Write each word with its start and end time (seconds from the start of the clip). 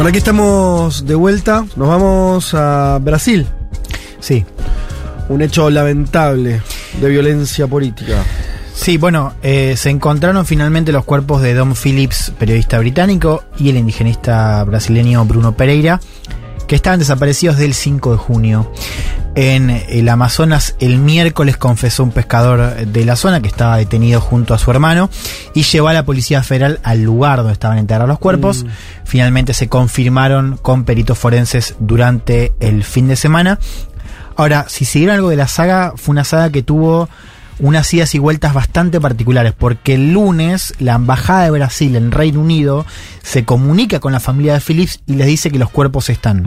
Bueno, 0.00 0.08
aquí 0.08 0.16
estamos 0.16 1.04
de 1.04 1.14
vuelta. 1.14 1.66
Nos 1.76 1.86
vamos 1.86 2.54
a 2.54 2.98
Brasil. 3.02 3.46
Sí. 4.18 4.46
Un 5.28 5.42
hecho 5.42 5.68
lamentable 5.68 6.62
de 6.98 7.08
violencia 7.10 7.66
política. 7.66 8.24
Sí, 8.72 8.96
bueno, 8.96 9.34
eh, 9.42 9.74
se 9.76 9.90
encontraron 9.90 10.46
finalmente 10.46 10.90
los 10.90 11.04
cuerpos 11.04 11.42
de 11.42 11.52
Don 11.52 11.74
Phillips, 11.74 12.32
periodista 12.38 12.78
británico, 12.78 13.44
y 13.58 13.68
el 13.68 13.76
indigenista 13.76 14.64
brasileño 14.64 15.22
Bruno 15.26 15.54
Pereira, 15.54 16.00
que 16.70 16.76
estaban 16.76 17.00
desaparecidos 17.00 17.56
del 17.56 17.74
5 17.74 18.12
de 18.12 18.16
junio. 18.16 18.72
En 19.34 19.70
el 19.70 20.08
Amazonas, 20.08 20.76
el 20.78 20.98
miércoles 20.98 21.56
confesó 21.56 22.04
un 22.04 22.12
pescador 22.12 22.86
de 22.86 23.04
la 23.04 23.16
zona 23.16 23.42
que 23.42 23.48
estaba 23.48 23.76
detenido 23.76 24.20
junto 24.20 24.54
a 24.54 24.58
su 24.58 24.70
hermano 24.70 25.10
y 25.52 25.64
llevó 25.64 25.88
a 25.88 25.92
la 25.92 26.04
Policía 26.04 26.44
Federal 26.44 26.78
al 26.84 27.02
lugar 27.02 27.38
donde 27.38 27.54
estaban 27.54 27.78
enterrados 27.78 28.08
los 28.08 28.20
cuerpos. 28.20 28.66
Finalmente 29.02 29.52
se 29.52 29.68
confirmaron 29.68 30.58
con 30.58 30.84
peritos 30.84 31.18
forenses 31.18 31.74
durante 31.80 32.54
el 32.60 32.84
fin 32.84 33.08
de 33.08 33.16
semana. 33.16 33.58
Ahora, 34.36 34.66
si 34.68 34.84
siguieron 34.84 35.16
algo 35.16 35.30
de 35.30 35.36
la 35.36 35.48
saga, 35.48 35.94
fue 35.96 36.12
una 36.12 36.22
saga 36.22 36.50
que 36.50 36.62
tuvo 36.62 37.08
unas 37.60 37.92
idas 37.94 38.14
y 38.14 38.18
vueltas 38.18 38.54
bastante 38.54 39.00
particulares, 39.00 39.52
porque 39.56 39.94
el 39.94 40.12
lunes 40.12 40.74
la 40.78 40.94
Embajada 40.94 41.44
de 41.44 41.50
Brasil 41.50 41.94
en 41.96 42.10
Reino 42.10 42.40
Unido 42.40 42.86
se 43.22 43.44
comunica 43.44 44.00
con 44.00 44.12
la 44.12 44.20
familia 44.20 44.54
de 44.54 44.60
Phillips 44.60 45.00
y 45.06 45.14
les 45.14 45.26
dice 45.26 45.50
que 45.50 45.58
los 45.58 45.70
cuerpos 45.70 46.10
están. 46.10 46.44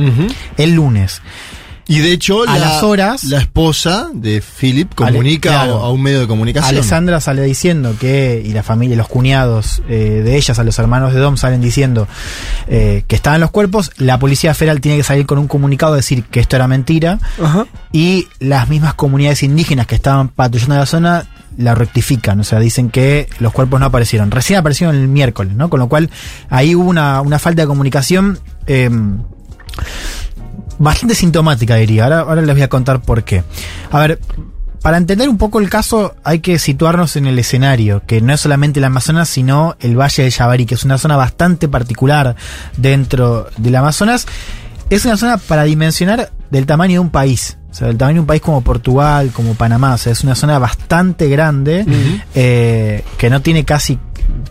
El 0.58 0.73
lunes. 0.73 1.22
Y 1.86 2.00
de 2.00 2.14
hecho, 2.14 2.44
A 2.44 2.58
la, 2.58 2.59
las 2.59 2.84
horas- 2.84 3.23
la 3.26 3.39
esposa 3.39 4.09
de 4.14 4.42
Philip 4.42 4.94
comunica 4.95 5.62
Ale- 5.62 5.72
claro. 5.72 5.84
a, 5.84 5.88
a 5.88 5.92
un 5.92 6.02
medio 6.02 6.22
de 6.22 6.28
comunicación. 6.28 6.70
Alessandra 6.75 7.20
sale 7.20 7.42
diciendo 7.44 7.95
que, 8.00 8.42
y 8.45 8.53
la 8.53 8.64
familia, 8.64 8.95
los 8.95 9.09
cuñados 9.09 9.81
eh, 9.90 10.22
de 10.23 10.38
ellas, 10.38 10.58
a 10.59 10.64
los 10.64 10.80
hermanos 10.80 11.14
de 11.14 11.20
Dom, 11.20 11.36
salen 11.36 11.59
diciendo 11.62 12.08
eh, 12.67 13.03
que 13.08 13.16
estaban 13.17 13.42
los 13.42 13.52
cuerpos. 13.52 13.92
La 13.98 14.17
Policía 14.17 14.53
Federal 14.53 14.80
tiene 14.80 14.98
que 14.98 15.03
salir 15.03 15.25
con 15.25 15.38
un 15.40 15.48
comunicado, 15.50 15.94
decir 15.95 16.23
que 16.23 16.40
esto 16.40 16.56
era 16.56 16.67
mentira. 16.70 17.20
Ajá. 17.44 17.66
Y 17.92 18.28
las 18.40 18.70
mismas 18.70 18.94
comunidades 18.94 19.44
indígenas 19.44 19.86
que 19.86 19.95
estaban 19.95 20.30
patrullando 20.30 20.75
la 20.75 20.86
zona 20.86 21.25
la 21.58 21.75
rectifican, 21.75 22.40
o 22.40 22.44
sea, 22.45 22.59
dicen 22.59 22.90
que 22.90 23.28
los 23.40 23.52
cuerpos 23.52 23.80
no 23.80 23.86
aparecieron. 23.88 24.31
Recién 24.31 24.58
aparecieron 24.58 24.95
el 24.95 25.08
miércoles, 25.09 25.53
¿no? 25.53 25.70
Con 25.70 25.81
lo 25.81 25.90
cual 25.90 26.09
ahí 26.50 26.73
hubo 26.75 26.90
una, 26.90 27.20
una 27.22 27.40
falta 27.40 27.62
de 27.64 27.68
comunicación. 27.68 28.40
eh, 28.68 28.90
bastante 30.84 31.16
sintomática, 31.16 31.76
diría. 31.76 32.03
Ahora, 32.03 32.20
ahora 32.20 32.42
les 32.42 32.56
voy 32.56 32.62
a 32.62 32.70
contar 32.70 33.02
por 33.02 33.23
qué. 33.23 33.44
A 33.92 34.00
ver, 34.00 34.20
para 34.84 34.98
entender 34.98 35.30
un 35.30 35.38
poco 35.38 35.59
el 35.62 35.70
caso 35.70 36.14
hay 36.25 36.40
que 36.40 36.59
situarnos 36.59 37.16
en 37.16 37.25
el 37.25 37.40
escenario, 37.40 38.03
que 38.06 38.20
no 38.20 38.34
es 38.34 38.42
solamente 38.42 38.80
el 38.80 38.84
Amazonas, 38.84 39.30
sino 39.30 39.78
el 39.80 39.98
Valle 39.98 40.23
de 40.23 40.30
Yabarí, 40.30 40.66
que 40.66 40.75
es 40.75 40.84
una 40.84 40.98
zona 40.98 41.16
bastante 41.16 41.70
particular 41.70 42.36
dentro 42.75 43.48
del 43.58 43.75
Amazonas. 43.75 44.28
Es 44.90 45.06
una 45.06 45.16
zona 45.16 45.38
para 45.38 45.64
dimensionar 45.64 46.34
del 46.52 46.66
tamaño 46.66 46.95
de 46.95 47.00
un 47.00 47.09
país. 47.09 47.57
O 47.72 47.74
sea, 47.74 47.88
del 47.88 47.97
tamaño 47.97 48.16
de 48.16 48.19
un 48.19 48.28
país 48.28 48.41
como 48.41 48.62
Portugal, 48.62 49.31
como 49.34 49.56
Panamá. 49.56 49.94
O 49.94 49.97
sea, 49.97 50.12
es 50.12 50.24
una 50.24 50.36
zona 50.36 50.59
bastante 50.59 51.30
grande 51.30 51.86
eh, 52.36 53.03
que 53.18 53.30
no 53.30 53.41
tiene 53.41 53.63
casi 53.63 53.97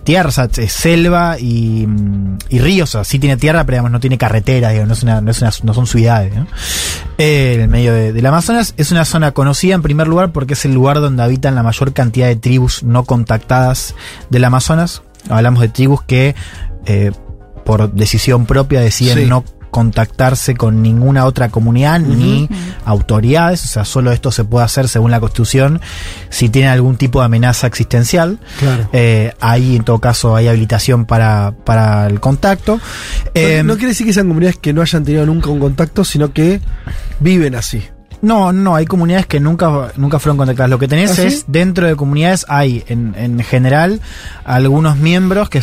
tierra, 0.05 0.29
o 0.29 0.33
sea, 0.33 0.49
es 0.57 0.73
selva 0.73 1.37
y, 1.39 1.87
mm, 1.87 2.39
y 2.49 2.59
ríos. 2.59 2.91
O 2.91 2.93
sea, 2.99 3.05
sí 3.05 3.19
tiene 3.19 3.37
tierra, 3.37 3.65
pero 3.65 3.77
digamos, 3.77 3.91
no 3.93 4.01
tiene 4.01 4.19
carretera, 4.19 4.71
digamos, 4.71 4.89
no, 4.89 4.95
es 4.95 5.03
una, 5.03 5.21
no, 5.21 5.31
es 5.31 5.41
una- 5.43 5.53
no 5.63 5.75
son 5.75 5.87
ciudades. 5.87 6.35
¿no? 6.35 6.47
Eh, 7.19 7.55
en 7.55 7.61
el 7.63 7.69
medio 7.69 7.93
de- 7.93 8.13
del 8.13 8.27
Amazonas 8.27 8.75
es 8.77 8.91
una 8.91 9.05
zona 9.05 9.33
conocida 9.33 9.75
en 9.75 9.83
primer 9.83 10.09
lugar 10.09 10.33
porque 10.33 10.55
es 10.55 10.65
el 10.65 10.75
lugar 10.75 11.01
donde 11.01 11.23
habitan 11.23 11.55
la 11.55 11.63
mayor 11.63 11.93
cantidad 11.93 12.27
de 12.27 12.37
tribus 12.37 12.83
no 12.83 13.05
contactadas 13.05 13.95
del 14.31 14.45
Amazonas. 14.45 15.03
Hablamos 15.29 15.61
de 15.61 15.69
tribus 15.69 16.03
que 16.03 16.35
eh, 16.87 17.13
por 17.65 17.93
decisión 17.93 18.45
propia 18.47 18.81
deciden 18.81 19.19
Sí. 19.19 19.27
no 19.27 19.45
contactarse 19.73 20.55
con 20.55 20.83
ninguna 20.83 21.25
otra 21.25 21.49
comunidad 21.49 21.99
ni 21.99 22.47
autoridades, 22.85 23.65
o 23.65 23.69
sea, 23.69 23.85
solo 23.87 24.13
esto 24.13 24.31
se 24.31 24.45
puede 24.45 24.67
hacer 24.67 24.87
según 24.87 25.11
la 25.11 25.19
Constitución 25.19 25.81
si 26.29 26.51
tiene 26.51 26.69
algún 26.69 26.97
tipo 26.97 27.21
de 27.21 27.25
amenaza 27.25 27.67
existencial. 27.67 28.39
Claro. 28.59 28.89
Eh, 28.93 29.33
ahí 29.41 29.75
en 29.75 29.83
todo 29.83 29.99
caso 29.99 30.37
hay 30.37 30.47
habilitación 30.47 31.07
para, 31.07 31.55
para 31.65 32.07
el 32.07 32.21
contacto. 32.21 32.79
Eh, 33.33 33.63
no, 33.65 33.73
no 33.73 33.75
quiere 33.75 33.89
decir 33.89 34.07
que 34.07 34.13
sean 34.13 34.29
comunidades 34.29 34.59
que 34.59 34.75
no 34.75 34.83
hayan 34.83 35.05
tenido 35.05 35.25
nunca 35.25 35.49
un 35.49 35.59
contacto, 35.59 36.05
sino 36.05 36.35
que 36.35 36.61
viven 37.19 37.55
así. 37.55 37.83
No, 38.23 38.53
no, 38.53 38.77
hay 38.77 38.87
comunidades 38.87 39.27
que 39.27 39.41
nunca, 39.41 39.93
nunca 39.97 40.19
fueron 40.21 40.37
contactadas. 40.37 40.71
Lo 40.71 40.79
que 40.79 40.87
tenés 40.89 41.11
¿Ah, 41.11 41.15
sí? 41.15 41.23
es, 41.23 41.45
dentro 41.49 41.87
de 41.89 41.97
comunidades 41.97 42.47
hay, 42.49 42.85
en, 42.87 43.15
en 43.17 43.41
general, 43.41 44.01
algunos 44.45 44.97
miembros 44.97 45.49
que, 45.51 45.61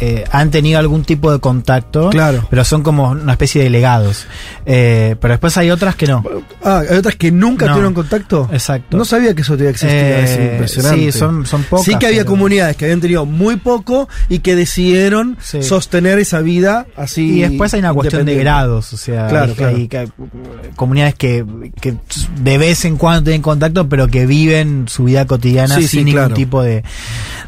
eh, 0.00 0.24
han 0.30 0.50
tenido 0.50 0.78
algún 0.80 1.04
tipo 1.04 1.30
de 1.30 1.38
contacto, 1.38 2.10
Claro. 2.10 2.46
pero 2.50 2.64
son 2.64 2.82
como 2.82 3.10
una 3.10 3.32
especie 3.32 3.60
de 3.60 3.66
delegados. 3.66 4.26
Eh, 4.66 5.14
pero 5.20 5.34
después 5.34 5.56
hay 5.56 5.70
otras 5.70 5.94
que 5.94 6.06
no. 6.06 6.24
Ah, 6.64 6.82
hay 6.90 6.96
otras 6.96 7.14
que 7.16 7.30
nunca 7.30 7.66
No. 7.66 7.72
tuvieron 7.72 7.94
contacto. 7.94 8.48
Exacto. 8.52 8.96
No 8.96 9.04
sabía 9.04 9.34
que 9.34 9.42
eso 9.42 9.52
todavía 9.52 9.70
existía. 9.70 10.18
Eh, 10.20 10.24
es 10.24 10.52
impresionante. 10.52 11.12
sí, 11.12 11.18
son- 11.18 11.46
son 11.46 11.62
pocas, 11.62 11.84
Sí 11.86 11.94
que 11.96 12.06
había 12.06 12.20
pero- 12.22 12.30
comunidades 12.30 12.76
que 12.76 12.86
habían 12.86 13.00
tenido 13.00 13.24
muy 13.24 13.54
poco 13.56 14.08
y 14.28 14.40
que 14.40 14.56
decidieron 14.56 15.36
Sí. 15.40 15.62
sostener 15.62 16.18
esa 16.18 16.40
vida 16.40 16.86
así. 16.96 17.38
Y 17.38 17.42
después 17.42 17.72
hay 17.74 17.80
una 17.80 17.94
cuestión 17.94 18.26
de 18.26 18.34
grados, 18.34 18.92
o 18.92 18.96
sea, 18.96 19.28
Claro, 19.28 19.52
hay, 19.52 19.54
claro. 19.54 19.76
hay 19.76 19.88
que- 19.88 20.08
comunidades 20.76 21.14
que, 21.14 21.44
que 21.80 21.96
de 22.40 22.58
vez 22.58 22.84
en 22.84 22.96
cuando 22.96 23.24
tienen 23.24 23.42
contacto, 23.42 23.88
pero 23.88 24.08
que 24.08 24.26
viven 24.26 24.86
su 24.88 25.04
vida 25.04 25.26
cotidiana 25.26 25.76
Sí, 25.76 25.82
sin 25.82 25.88
sí, 25.88 26.04
ningún 26.04 26.20
claro. 26.20 26.34
tipo 26.34 26.62
de, 26.62 26.84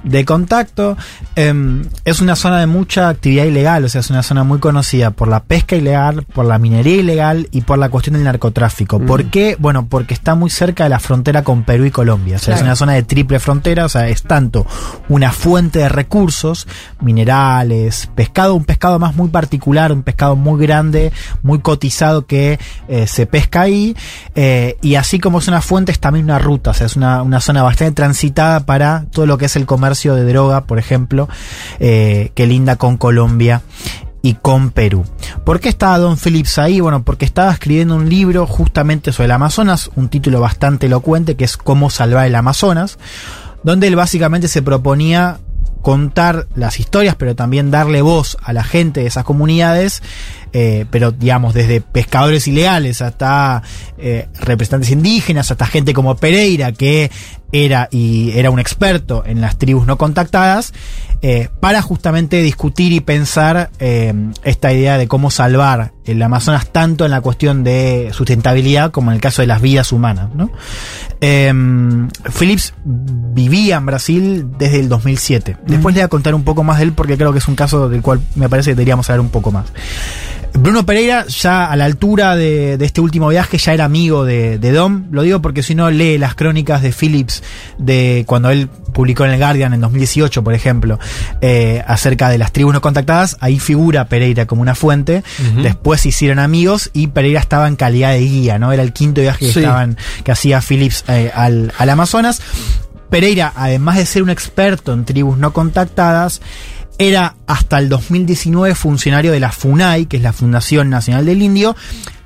de 0.02 0.24
contacto. 0.24 0.96
Em, 1.36 1.84
es 2.04 2.20
una 2.20 2.36
zona 2.36 2.60
de 2.60 2.66
mucha 2.66 3.08
actividad 3.08 3.44
ilegal, 3.44 3.84
o 3.84 3.88
sea, 3.88 4.00
es 4.00 4.10
una 4.10 4.22
zona 4.22 4.44
muy 4.44 4.58
conocida 4.58 5.10
por 5.10 5.28
la 5.28 5.42
pesca 5.42 5.76
ilegal, 5.76 6.24
por 6.24 6.44
la 6.44 6.58
minería 6.58 6.96
ilegal 6.96 7.48
y 7.50 7.62
por 7.62 7.78
la 7.78 7.88
cuestión 7.88 8.14
del 8.14 8.24
narcotráfico. 8.24 8.98
Mm. 8.98 9.06
¿Por 9.06 9.24
qué? 9.26 9.56
Bueno, 9.58 9.86
porque 9.88 10.14
está 10.14 10.34
muy 10.34 10.50
cerca 10.50 10.84
de 10.84 10.90
la 10.90 11.00
frontera 11.00 11.42
con 11.42 11.64
Perú 11.64 11.84
y 11.84 11.90
Colombia, 11.90 12.36
o 12.36 12.38
sea, 12.38 12.54
es 12.54 12.62
una 12.62 12.76
zona 12.76 12.92
de 12.92 13.02
triple 13.02 13.38
frontera, 13.38 13.84
o 13.84 13.88
sea, 13.88 14.08
es 14.08 14.22
tanto 14.22 14.66
una 15.08 15.32
fuente 15.32 15.80
de 15.80 15.88
recursos, 15.88 16.66
minerales, 17.00 18.08
pescado, 18.14 18.54
un 18.54 18.64
pescado 18.64 18.98
más 18.98 19.14
muy 19.16 19.28
particular, 19.28 19.92
un 19.92 20.02
pescado 20.02 20.36
muy 20.36 20.60
grande, 20.60 21.12
muy 21.42 21.60
cotizado 21.60 22.26
que 22.26 22.58
eh, 22.88 23.06
se 23.06 23.26
pesca 23.26 23.62
ahí, 23.62 23.93
eh, 24.34 24.76
y 24.82 24.96
así 24.96 25.18
como 25.18 25.38
es 25.38 25.48
una 25.48 25.60
fuente, 25.60 25.92
es 25.92 26.00
también 26.00 26.24
una 26.24 26.38
ruta, 26.38 26.70
o 26.70 26.74
sea, 26.74 26.86
es 26.86 26.96
una, 26.96 27.22
una 27.22 27.40
zona 27.40 27.62
bastante 27.62 27.94
transitada 27.94 28.60
para 28.60 29.04
todo 29.10 29.26
lo 29.26 29.38
que 29.38 29.46
es 29.46 29.56
el 29.56 29.66
comercio 29.66 30.14
de 30.14 30.24
droga, 30.24 30.62
por 30.64 30.78
ejemplo, 30.78 31.28
eh, 31.80 32.30
que 32.34 32.46
linda 32.46 32.76
con 32.76 32.96
Colombia 32.96 33.62
y 34.22 34.34
con 34.34 34.70
Perú. 34.70 35.04
¿Por 35.44 35.60
qué 35.60 35.68
estaba 35.68 35.98
Don 35.98 36.16
Phillips 36.16 36.58
ahí? 36.58 36.80
Bueno, 36.80 37.04
porque 37.04 37.26
estaba 37.26 37.52
escribiendo 37.52 37.94
un 37.94 38.08
libro 38.08 38.46
justamente 38.46 39.12
sobre 39.12 39.26
el 39.26 39.32
Amazonas, 39.32 39.90
un 39.96 40.08
título 40.08 40.40
bastante 40.40 40.86
elocuente 40.86 41.36
que 41.36 41.44
es 41.44 41.58
Cómo 41.58 41.90
salvar 41.90 42.26
el 42.26 42.34
Amazonas, 42.34 42.98
donde 43.62 43.86
él 43.86 43.96
básicamente 43.96 44.48
se 44.48 44.62
proponía 44.62 45.40
contar 45.82 46.46
las 46.54 46.80
historias, 46.80 47.14
pero 47.14 47.36
también 47.36 47.70
darle 47.70 48.00
voz 48.00 48.38
a 48.42 48.54
la 48.54 48.64
gente 48.64 49.00
de 49.00 49.06
esas 49.06 49.24
comunidades, 49.24 50.02
eh, 50.54 50.86
pero 50.88 51.10
digamos, 51.10 51.52
desde 51.52 51.80
pescadores 51.80 52.46
ilegales 52.46 53.02
hasta 53.02 53.62
eh, 53.98 54.28
representantes 54.40 54.90
indígenas, 54.90 55.50
hasta 55.50 55.66
gente 55.66 55.92
como 55.92 56.16
Pereira, 56.16 56.70
que 56.72 57.10
era 57.50 57.88
y 57.90 58.30
era 58.38 58.50
un 58.50 58.60
experto 58.60 59.24
en 59.26 59.40
las 59.40 59.58
tribus 59.58 59.86
no 59.86 59.98
contactadas, 59.98 60.72
eh, 61.22 61.48
para 61.58 61.80
justamente 61.80 62.42
discutir 62.42 62.92
y 62.92 63.00
pensar 63.00 63.70
eh, 63.78 64.12
esta 64.42 64.72
idea 64.74 64.98
de 64.98 65.08
cómo 65.08 65.30
salvar 65.30 65.92
el 66.04 66.20
Amazonas 66.20 66.70
tanto 66.70 67.06
en 67.06 67.10
la 67.10 67.22
cuestión 67.22 67.64
de 67.64 68.10
sustentabilidad 68.12 68.90
como 68.90 69.10
en 69.10 69.14
el 69.14 69.20
caso 69.22 69.40
de 69.40 69.48
las 69.48 69.62
vidas 69.62 69.90
humanas. 69.90 70.28
¿no? 70.34 70.50
Eh, 71.22 71.50
Phillips 72.38 72.74
vivía 72.84 73.76
en 73.76 73.86
Brasil 73.86 74.46
desde 74.58 74.80
el 74.80 74.90
2007. 74.90 75.56
Después 75.66 75.94
le 75.94 76.02
voy 76.02 76.04
a 76.04 76.08
contar 76.08 76.34
un 76.34 76.44
poco 76.44 76.62
más 76.62 76.76
de 76.76 76.84
él 76.84 76.92
porque 76.92 77.16
creo 77.16 77.32
que 77.32 77.38
es 77.38 77.48
un 77.48 77.56
caso 77.56 77.88
del 77.88 78.02
cual 78.02 78.20
me 78.34 78.50
parece 78.50 78.72
que 78.72 78.74
deberíamos 78.74 79.06
saber 79.06 79.20
un 79.20 79.30
poco 79.30 79.50
más. 79.50 79.72
Bruno 80.56 80.86
Pereira 80.86 81.26
ya 81.26 81.66
a 81.70 81.76
la 81.76 81.84
altura 81.84 82.36
de, 82.36 82.78
de 82.78 82.84
este 82.86 83.00
último 83.00 83.28
viaje 83.28 83.58
ya 83.58 83.74
era 83.74 83.84
amigo 83.84 84.24
de, 84.24 84.58
de 84.58 84.72
Dom, 84.72 85.06
lo 85.10 85.22
digo 85.22 85.42
porque 85.42 85.62
si 85.62 85.74
no 85.74 85.90
lee 85.90 86.16
las 86.16 86.34
crónicas 86.36 86.80
de 86.80 86.92
Phillips 86.92 87.42
de 87.76 88.24
cuando 88.26 88.50
él 88.50 88.68
publicó 88.68 89.24
en 89.24 89.32
el 89.32 89.38
Guardian 89.38 89.74
en 89.74 89.80
2018, 89.80 90.44
por 90.44 90.54
ejemplo, 90.54 90.98
eh, 91.40 91.82
acerca 91.86 92.28
de 92.28 92.38
las 92.38 92.52
tribus 92.52 92.72
no 92.72 92.80
contactadas, 92.80 93.36
ahí 93.40 93.58
figura 93.58 94.08
Pereira 94.08 94.46
como 94.46 94.62
una 94.62 94.76
fuente, 94.76 95.24
después 95.60 96.00
se 96.02 96.08
hicieron 96.10 96.38
amigos 96.38 96.88
y 96.92 97.08
Pereira 97.08 97.40
estaba 97.40 97.66
en 97.66 97.74
calidad 97.76 98.12
de 98.12 98.20
guía, 98.20 98.58
¿no? 98.58 98.72
Era 98.72 98.84
el 98.84 98.92
quinto 98.92 99.20
viaje 99.20 99.46
que, 99.46 99.52
Sí. 99.52 99.58
estaban, 99.58 99.98
que 100.22 100.30
hacía 100.32 100.60
Phillips 100.60 101.04
eh, 101.08 101.32
al, 101.34 101.72
al 101.76 101.90
Amazonas. 101.90 102.40
Pereira, 103.10 103.52
además 103.56 103.96
de 103.96 104.06
ser 104.06 104.22
un 104.22 104.30
experto 104.30 104.92
en 104.92 105.04
tribus 105.04 105.36
no 105.36 105.52
contactadas, 105.52 106.40
era 106.98 107.34
hasta 107.46 107.78
el 107.78 107.88
2019 107.88 108.74
funcionario 108.74 109.32
de 109.32 109.40
la 109.40 109.50
FUNAI, 109.52 110.06
que 110.06 110.16
es 110.18 110.22
la 110.22 110.32
Fundación 110.32 110.90
Nacional 110.90 111.26
del 111.26 111.42
Indio, 111.42 111.74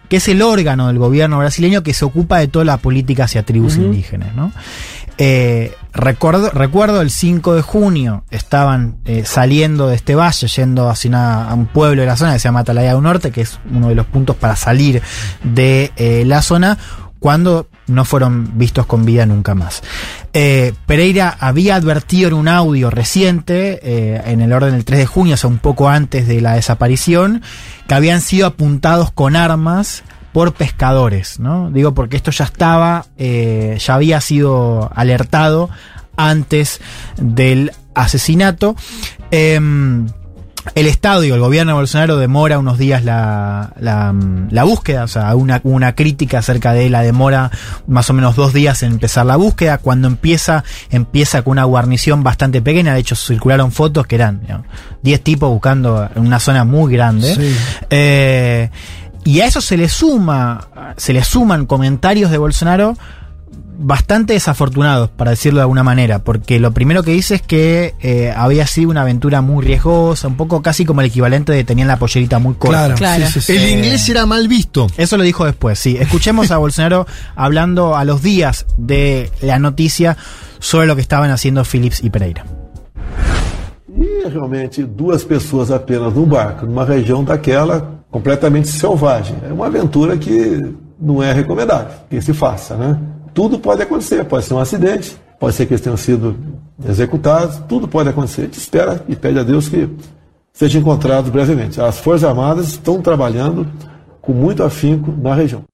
que 0.09 0.17
es 0.17 0.29
el 0.29 0.41
órgano 0.43 0.87
del 0.89 0.99
gobierno 0.99 1.39
brasileño 1.39 1.83
que 1.83 1.93
se 1.95 2.05
ocupa 2.05 2.39
de 2.39 2.49
toda 2.49 2.65
la 2.65 2.77
política 2.79 3.25
hacia 3.25 3.43
tribus 3.45 3.77
indígenas. 3.77 4.35
¿no? 4.35 4.53
Eh, 5.19 5.75
recuerdo, 5.93 6.51
recuerdo 6.51 7.01
el 7.03 7.11
5 7.11 7.55
de 7.55 7.63
junio, 7.63 8.25
estaban 8.31 8.97
eh, 9.05 9.25
saliendo 9.27 9.89
de 9.89 9.97
este 9.97 10.15
valle, 10.15 10.47
yendo 10.49 10.89
hacia 10.89 11.09
una- 11.11 11.49
a 11.51 11.55
un 11.55 11.67
pueblo 11.67 12.03
de 12.03 12.07
la 12.07 12.17
zona 12.17 12.33
que 12.35 12.39
se 12.39 12.45
llama 12.49 12.61
Atalaya 12.61 12.95
del 12.95 13.03
Norte, 13.03 13.31
que 13.33 13.43
es 13.43 13.59
uno 13.71 13.89
de 13.89 13.95
los 13.95 14.07
puntos 14.07 14.37
para 14.37 14.57
salir 14.57 15.03
de 15.45 15.93
eh, 15.97 16.25
la 16.27 16.41
zona, 16.41 16.79
cuando 17.19 17.69
no 17.89 18.05
fueron 18.05 18.59
vistos 18.59 18.87
con 18.87 19.05
vida 19.05 19.27
nunca 19.27 19.55
más. 19.55 19.83
Eh, 20.33 20.75
Pereira 20.87 21.37
había 21.41 21.75
advertido 21.75 22.29
en 22.29 22.35
un 22.35 22.49
audio 22.49 22.91
reciente, 22.91 23.81
eh, 23.83 24.23
en 24.27 24.41
el 24.41 24.53
orden 24.53 24.73
del 24.73 24.85
3 24.85 25.01
de 25.01 25.07
junio, 25.07 25.35
o 25.35 25.37
sea, 25.37 25.51
un 25.51 25.59
poco 25.59 25.89
antes 25.89 26.29
de 26.29 26.41
la 26.41 26.55
desaparición, 26.55 27.43
que 27.87 27.95
habían 27.95 28.21
sido 28.21 28.47
apuntados 28.47 29.11
con 29.11 29.37
armas 29.37 30.05
por 30.33 30.53
pescadores, 30.53 31.41
¿no? 31.41 31.71
Digo 31.71 31.95
porque 31.95 32.17
esto 32.17 32.31
ya 32.31 32.45
estaba, 32.45 33.07
eh, 33.17 33.79
ya 33.81 33.95
había 33.95 34.21
sido 34.21 34.91
alertado 34.95 35.71
antes 36.17 36.81
del 37.17 37.73
asesinato. 37.95 38.77
Em, 39.31 40.07
el 40.75 40.87
Estado 40.87 41.25
y 41.25 41.31
el 41.31 41.41
gobierno 41.41 41.73
de 41.73 41.79
Bolsonaro 41.79 42.17
demora 42.17 42.59
unos 42.59 42.79
días 42.79 43.05
la, 43.05 43.73
la, 43.81 44.13
mm, 44.13 44.49
la 44.51 44.65
búsqueda, 44.65 45.05
o 45.05 45.09
sea, 45.09 45.35
una, 45.35 45.61
una 45.65 45.95
crítica 45.95 46.39
acerca 46.39 46.73
de 46.73 46.89
la 46.91 47.03
demora 47.03 47.51
más 47.87 48.09
o 48.11 48.13
menos 48.13 48.37
dos 48.37 48.53
días 48.53 48.83
en 48.83 48.93
empezar 48.93 49.27
la 49.27 49.37
búsqueda. 49.37 49.79
Cuando 49.79 50.09
empieza, 50.09 50.65
empieza 50.91 51.43
con 51.43 51.53
una 51.53 51.65
guarnición 51.65 52.23
bastante 52.23 52.63
pequeña, 52.63 52.95
de 52.95 53.01
hecho 53.01 53.17
circularon 53.17 53.73
fotos 53.73 54.07
que 54.07 54.17
eran 54.17 54.41
digamos, 54.41 54.67
10 55.03 55.23
tipos 55.23 55.51
buscando 55.51 56.09
en 56.15 56.27
una 56.27 56.41
zona 56.41 56.65
muy 56.65 56.93
grande. 56.93 57.35
Sí. 57.35 57.57
Eh, 57.91 58.71
y 59.25 59.41
a 59.41 59.47
eso 59.47 59.61
se 59.61 59.77
le 59.77 59.89
suma, 59.89 60.95
se 60.97 61.13
le 61.13 61.23
suman 61.23 61.67
comentarios 61.67 62.31
de 62.31 62.39
Bolsonaro 62.39 62.97
bastante 63.81 64.33
desafortunados, 64.33 65.09
para 65.09 65.31
decirlo 65.31 65.59
de 65.59 65.63
alguna 65.63 65.85
manera, 65.85 66.19
porque 66.19 66.59
lo 66.59 66.73
primero 66.73 67.03
que 67.05 67.13
dice 67.13 67.37
es 67.37 67.43
que 67.43 67.95
eh, 68.01 68.33
había 68.37 68.67
sido 68.67 68.91
una 68.91 69.03
aventura 69.03 69.41
muy 69.41 69.65
riesgosa, 69.65 70.27
un 70.29 70.37
poco 70.37 70.61
casi 70.63 70.85
como 70.85 71.01
el 71.01 71.07
equivalente 71.07 71.53
de 71.53 71.63
tenían 71.63 71.87
la 71.89 71.97
pollerita 71.97 72.39
muy 72.41 72.55
corta. 72.55 72.95
Claro, 72.95 72.95
Claro. 72.97 73.27
sí, 73.27 73.41
sí, 73.41 73.41
sí. 73.41 73.53
El 73.57 73.63
Eh, 73.63 73.71
inglés 73.79 74.09
era 74.09 74.27
mal 74.27 74.49
visto. 74.49 74.89
Eso 74.97 75.17
lo 75.17 75.23
dijo 75.23 75.45
después, 75.45 75.79
sí. 75.79 75.97
Escuchemos 75.99 76.51
a 76.51 76.59
Bolsonaro 76.59 77.07
hablando 77.37 77.95
a 77.97 78.05
los 78.05 78.21
días 78.21 78.67
de 78.77 79.31
la 79.43 79.59
noticia 79.61 80.17
sobre 80.59 80.87
lo 80.89 80.97
que 80.97 81.03
estaban 81.03 81.31
haciendo 81.31 81.63
Phillips 81.65 82.03
y 82.03 82.11
Pereira. 82.11 82.45
E 84.01 84.29
realmente 84.29 84.85
duas 84.85 85.25
pessoas 85.25 85.71
apenas 85.71 86.13
num 86.15 86.27
barco, 86.27 86.67
numa 86.67 86.85
região 86.85 87.25
daquela 87.25 87.81
completamente 88.11 88.69
selvagem. 88.69 89.37
É 89.49 89.53
uma 89.53 89.67
aventura 89.67 90.17
que 90.17 90.63
não 91.01 91.23
é 91.23 91.33
recomendável 91.33 91.89
que 92.09 92.21
se 92.21 92.33
faça, 92.33 92.77
né? 92.77 92.97
Tudo 93.35 93.59
pode 93.59 93.83
acontecer, 93.83 94.25
pode 94.25 94.45
ser 94.45 94.55
um 94.55 94.59
acidente, 94.59 95.17
pode 95.39 95.55
ser 95.55 95.67
que 95.67 95.73
eles 95.73 95.81
tenham 95.81 95.97
sido 95.97 96.37
executados, 96.87 97.59
tudo 97.69 97.89
pode 97.89 98.09
acontecer. 98.09 98.43
A 98.43 98.45
gente 98.45 98.59
espera 98.59 99.05
e 99.09 99.17
pede 99.17 99.39
a 99.39 99.43
Deus 99.43 99.69
que 99.69 99.89
sejam 100.53 100.81
encontrados 100.81 101.31
brevemente. 101.31 101.81
As 101.81 101.99
Forças 101.99 102.29
Armadas 102.29 102.69
estão 102.69 103.01
trabalhando 103.01 103.67
com 104.21 104.33
muito 104.33 104.63
afinco 104.63 105.13
na 105.17 105.35
região. 105.35 105.65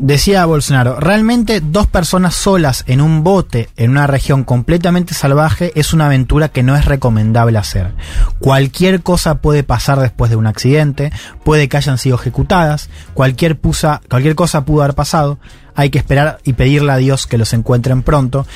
Decía 0.00 0.46
Bolsonaro, 0.46 1.00
realmente 1.00 1.60
dos 1.60 1.88
personas 1.88 2.34
solas 2.36 2.84
en 2.86 3.00
un 3.00 3.24
bote 3.24 3.68
en 3.76 3.90
una 3.90 4.06
región 4.06 4.44
completamente 4.44 5.12
salvaje 5.12 5.72
es 5.74 5.92
una 5.92 6.06
aventura 6.06 6.50
que 6.50 6.62
no 6.62 6.76
es 6.76 6.84
recomendable 6.84 7.58
hacer. 7.58 7.94
Cualquier 8.38 9.02
cosa 9.02 9.40
puede 9.40 9.64
pasar 9.64 9.98
después 9.98 10.30
de 10.30 10.36
un 10.36 10.46
accidente, 10.46 11.10
puede 11.44 11.68
que 11.68 11.78
hayan 11.78 11.98
sido 11.98 12.14
ejecutadas, 12.14 12.90
cualquier, 13.12 13.58
pusa- 13.58 14.00
cualquier 14.08 14.36
cosa 14.36 14.64
pudo 14.64 14.82
haber 14.84 14.94
pasado, 14.94 15.40
hay 15.74 15.90
que 15.90 15.98
esperar 15.98 16.38
y 16.44 16.52
pedirle 16.52 16.92
a 16.92 16.96
Dios 16.96 17.26
que 17.26 17.36
los 17.38 17.52
encuentren 17.52 18.02
pronto. 18.02 18.46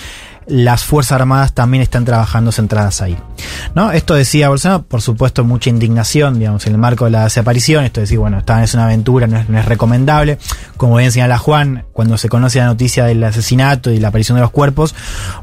Las 0.46 0.84
Fuerzas 0.84 1.12
Armadas 1.12 1.52
también 1.52 1.82
están 1.82 2.04
trabajando 2.04 2.52
centradas 2.52 3.00
ahí. 3.00 3.16
¿No? 3.74 3.92
Esto 3.92 4.14
decía 4.14 4.48
Bolsonaro, 4.48 4.82
por 4.82 5.00
supuesto, 5.00 5.44
mucha 5.44 5.70
indignación, 5.70 6.38
digamos, 6.38 6.66
en 6.66 6.72
el 6.72 6.78
marco 6.78 7.06
de 7.06 7.12
la 7.12 7.24
desaparición. 7.24 7.84
Esto 7.84 8.00
decir, 8.00 8.18
bueno, 8.18 8.38
esta 8.38 8.62
es 8.62 8.74
una 8.74 8.84
aventura, 8.84 9.26
no 9.26 9.38
es, 9.38 9.48
no 9.48 9.58
es 9.58 9.64
recomendable. 9.64 10.38
Como 10.76 10.96
bien 10.96 11.12
señala 11.12 11.38
Juan, 11.38 11.84
cuando 11.92 12.18
se 12.18 12.28
conoce 12.28 12.58
la 12.58 12.66
noticia 12.66 13.04
del 13.04 13.22
asesinato 13.24 13.90
y 13.90 13.98
la 13.98 14.08
aparición 14.08 14.36
de 14.36 14.42
los 14.42 14.50
cuerpos, 14.50 14.94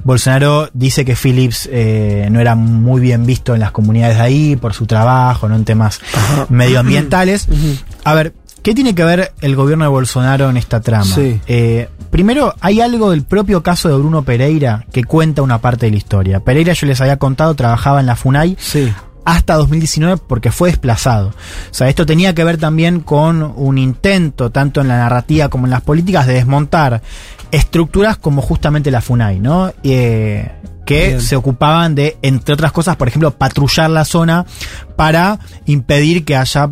Bolsonaro 0.03 0.69
dice 0.73 1.05
que 1.05 1.15
Phillips 1.15 1.69
eh, 1.71 2.27
no 2.31 2.39
era 2.39 2.55
muy 2.55 3.01
bien 3.01 3.25
visto 3.25 3.53
en 3.53 3.61
las 3.61 3.71
comunidades 3.71 4.17
de 4.17 4.23
ahí 4.23 4.55
por 4.55 4.73
su 4.73 4.85
trabajo, 4.85 5.47
no 5.47 5.55
en 5.55 5.65
temas 5.65 5.99
medioambientales. 6.49 7.47
A 8.03 8.13
ver, 8.13 8.33
¿qué 8.61 8.73
tiene 8.73 8.93
que 8.95 9.03
ver 9.03 9.31
el 9.41 9.55
gobierno 9.55 9.85
de 9.85 9.89
Bolsonaro 9.89 10.49
en 10.49 10.57
esta 10.57 10.81
trama? 10.81 11.05
Sí. 11.05 11.39
Eh, 11.47 11.89
primero, 12.09 12.53
hay 12.61 12.81
algo 12.81 13.11
del 13.11 13.23
propio 13.23 13.63
caso 13.63 13.89
de 13.89 13.95
Bruno 13.97 14.23
Pereira 14.23 14.85
que 14.91 15.03
cuenta 15.03 15.41
una 15.41 15.59
parte 15.59 15.85
de 15.87 15.91
la 15.91 15.97
historia. 15.97 16.39
Pereira, 16.41 16.73
yo 16.73 16.87
les 16.87 16.99
había 17.01 17.17
contado, 17.17 17.53
trabajaba 17.55 17.99
en 17.99 18.05
la 18.05 18.15
FUNAI 18.15 18.57
Sí. 18.59 18.91
hasta 19.25 19.55
2019 19.55 20.21
porque 20.27 20.51
fue 20.51 20.69
desplazado. 20.69 21.27
O 21.29 21.73
sea, 21.73 21.89
esto 21.89 22.05
tenía 22.05 22.33
que 22.35 22.43
ver 22.43 22.57
también 22.57 22.99
con 23.01 23.41
un 23.55 23.77
intento, 23.77 24.49
tanto 24.51 24.81
en 24.81 24.87
la 24.87 24.97
narrativa 24.97 25.49
como 25.49 25.65
en 25.65 25.71
las 25.71 25.81
políticas, 25.81 26.25
de 26.27 26.33
desmontar 26.33 27.01
estructuras 27.51 28.17
como 28.17 28.41
justamente 28.41 28.91
la 28.91 29.01
FUNAI, 29.01 29.39
¿no? 29.39 29.71
Eh, 29.83 30.51
que 30.85 31.07
Bien. 31.09 31.21
se 31.21 31.35
ocupaban 31.35 31.93
de, 31.93 32.17
entre 32.23 32.53
otras 32.55 32.71
cosas, 32.71 32.95
por 32.95 33.07
ejemplo, 33.07 33.31
patrullar 33.31 33.89
la 33.91 34.05
zona 34.05 34.45
para 34.95 35.39
impedir 35.65 36.25
que 36.25 36.35
haya, 36.35 36.71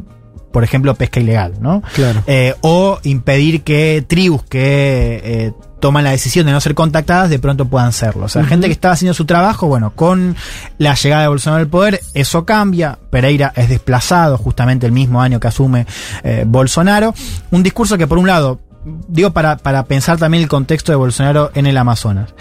por 0.52 0.64
ejemplo, 0.64 0.96
pesca 0.96 1.20
ilegal, 1.20 1.54
¿no? 1.60 1.82
Claro. 1.94 2.24
Eh, 2.28 2.56
o 2.62 3.00
impedir 3.04 3.64
que 3.64 4.04
tribus 4.08 4.44
que 4.44 5.22
eh, 5.24 5.54
toman 5.80 6.04
la 6.04 6.12
decisión 6.12 6.46
de 6.46 6.52
no 6.52 6.62
ser 6.62 6.74
contactadas 6.74 7.30
de 7.30 7.40
pronto 7.40 7.66
puedan 7.66 7.94
serlo. 7.94 8.26
O 8.26 8.30
sea, 8.30 8.44
gente 8.44 8.68
que 8.68 8.74
estaba 8.74 8.94
haciendo 8.94 9.14
su 9.14 9.26
trabajo, 9.26 9.68
bueno, 9.68 9.92
con 9.92 10.36
la 10.78 10.96
llegada 10.96 11.24
de 11.24 11.28
Bolsonaro 11.28 11.62
al 11.62 11.68
poder, 11.68 12.02
eso 12.14 12.46
cambia. 12.46 12.98
Pereira 13.10 13.54
es 13.56 13.70
desplazado 13.70 14.38
justamente 14.38 14.86
el 14.86 14.92
mismo 14.92 15.22
año 15.22 15.40
que 15.40 15.48
asume 15.48 15.86
eh, 16.24 16.46
Bolsonaro. 16.48 17.14
Un 17.52 17.64
discurso 17.64 17.98
que 17.98 18.08
por 18.08 18.18
un 18.18 18.28
lado 18.28 18.60
digo 19.08 19.32
para, 19.32 19.58
para 19.58 19.84
pensar 19.84 20.18
también 20.18 20.44
el 20.44 20.50
contexto 20.50 20.92
de 20.92 20.96
Bolsonaro 20.96 21.52
en 21.54 21.68
el 21.68 21.78
Amazonas. 21.78 22.34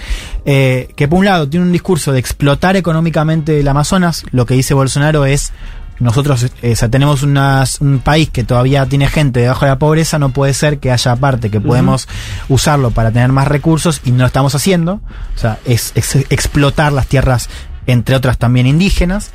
Eh, 0.45 0.89
que 0.97 1.09
por 1.09 1.19
un 1.19 1.25
lado 1.25 1.49
tiene 1.49 1.67
un 1.67 1.73
discurso 1.73 2.13
de 2.13 2.21
explotar 2.21 2.77
económicamente 2.77 3.61
el 3.61 3.69
Amazonas, 3.69 4.25
lo 4.31 4.47
que 4.47 4.55
dice 4.55 4.75
Bolsonaro 4.75 5.27
es 5.27 5.53
nosotros 5.99 6.47
eh, 6.63 6.73
o 6.73 6.77
sea, 6.77 6.89
tenemos 6.89 7.23
unas- 7.23 7.81
un 7.81 7.99
país 8.01 8.29
que 8.31 8.45
todavía 8.45 8.85
tiene 8.87 9.09
gente 9.09 9.41
debajo 9.41 9.65
de 9.65 9.71
la 9.71 9.79
pobreza, 9.79 10.19
no 10.19 10.29
puede 10.31 10.53
ser 10.55 10.79
que 10.79 10.93
haya 10.93 11.17
parte 11.17 11.51
que 11.51 11.61
podemos 11.61 12.07
usarlo 12.49 12.91
para 12.91 13.11
tener 13.11 13.33
más 13.33 13.49
recursos 13.49 14.01
y 14.05 14.11
no 14.11 14.19
lo 14.19 14.27
estamos 14.27 14.55
haciendo. 14.55 15.01
O 15.35 15.39
sea, 15.39 15.59
es, 15.65 15.93
es 15.95 16.17
explotar 16.31 16.93
las 16.93 17.07
tierras, 17.07 17.49
entre 17.87 18.15
otras 18.17 18.37
también 18.39 18.67
indígenas. 18.67 19.31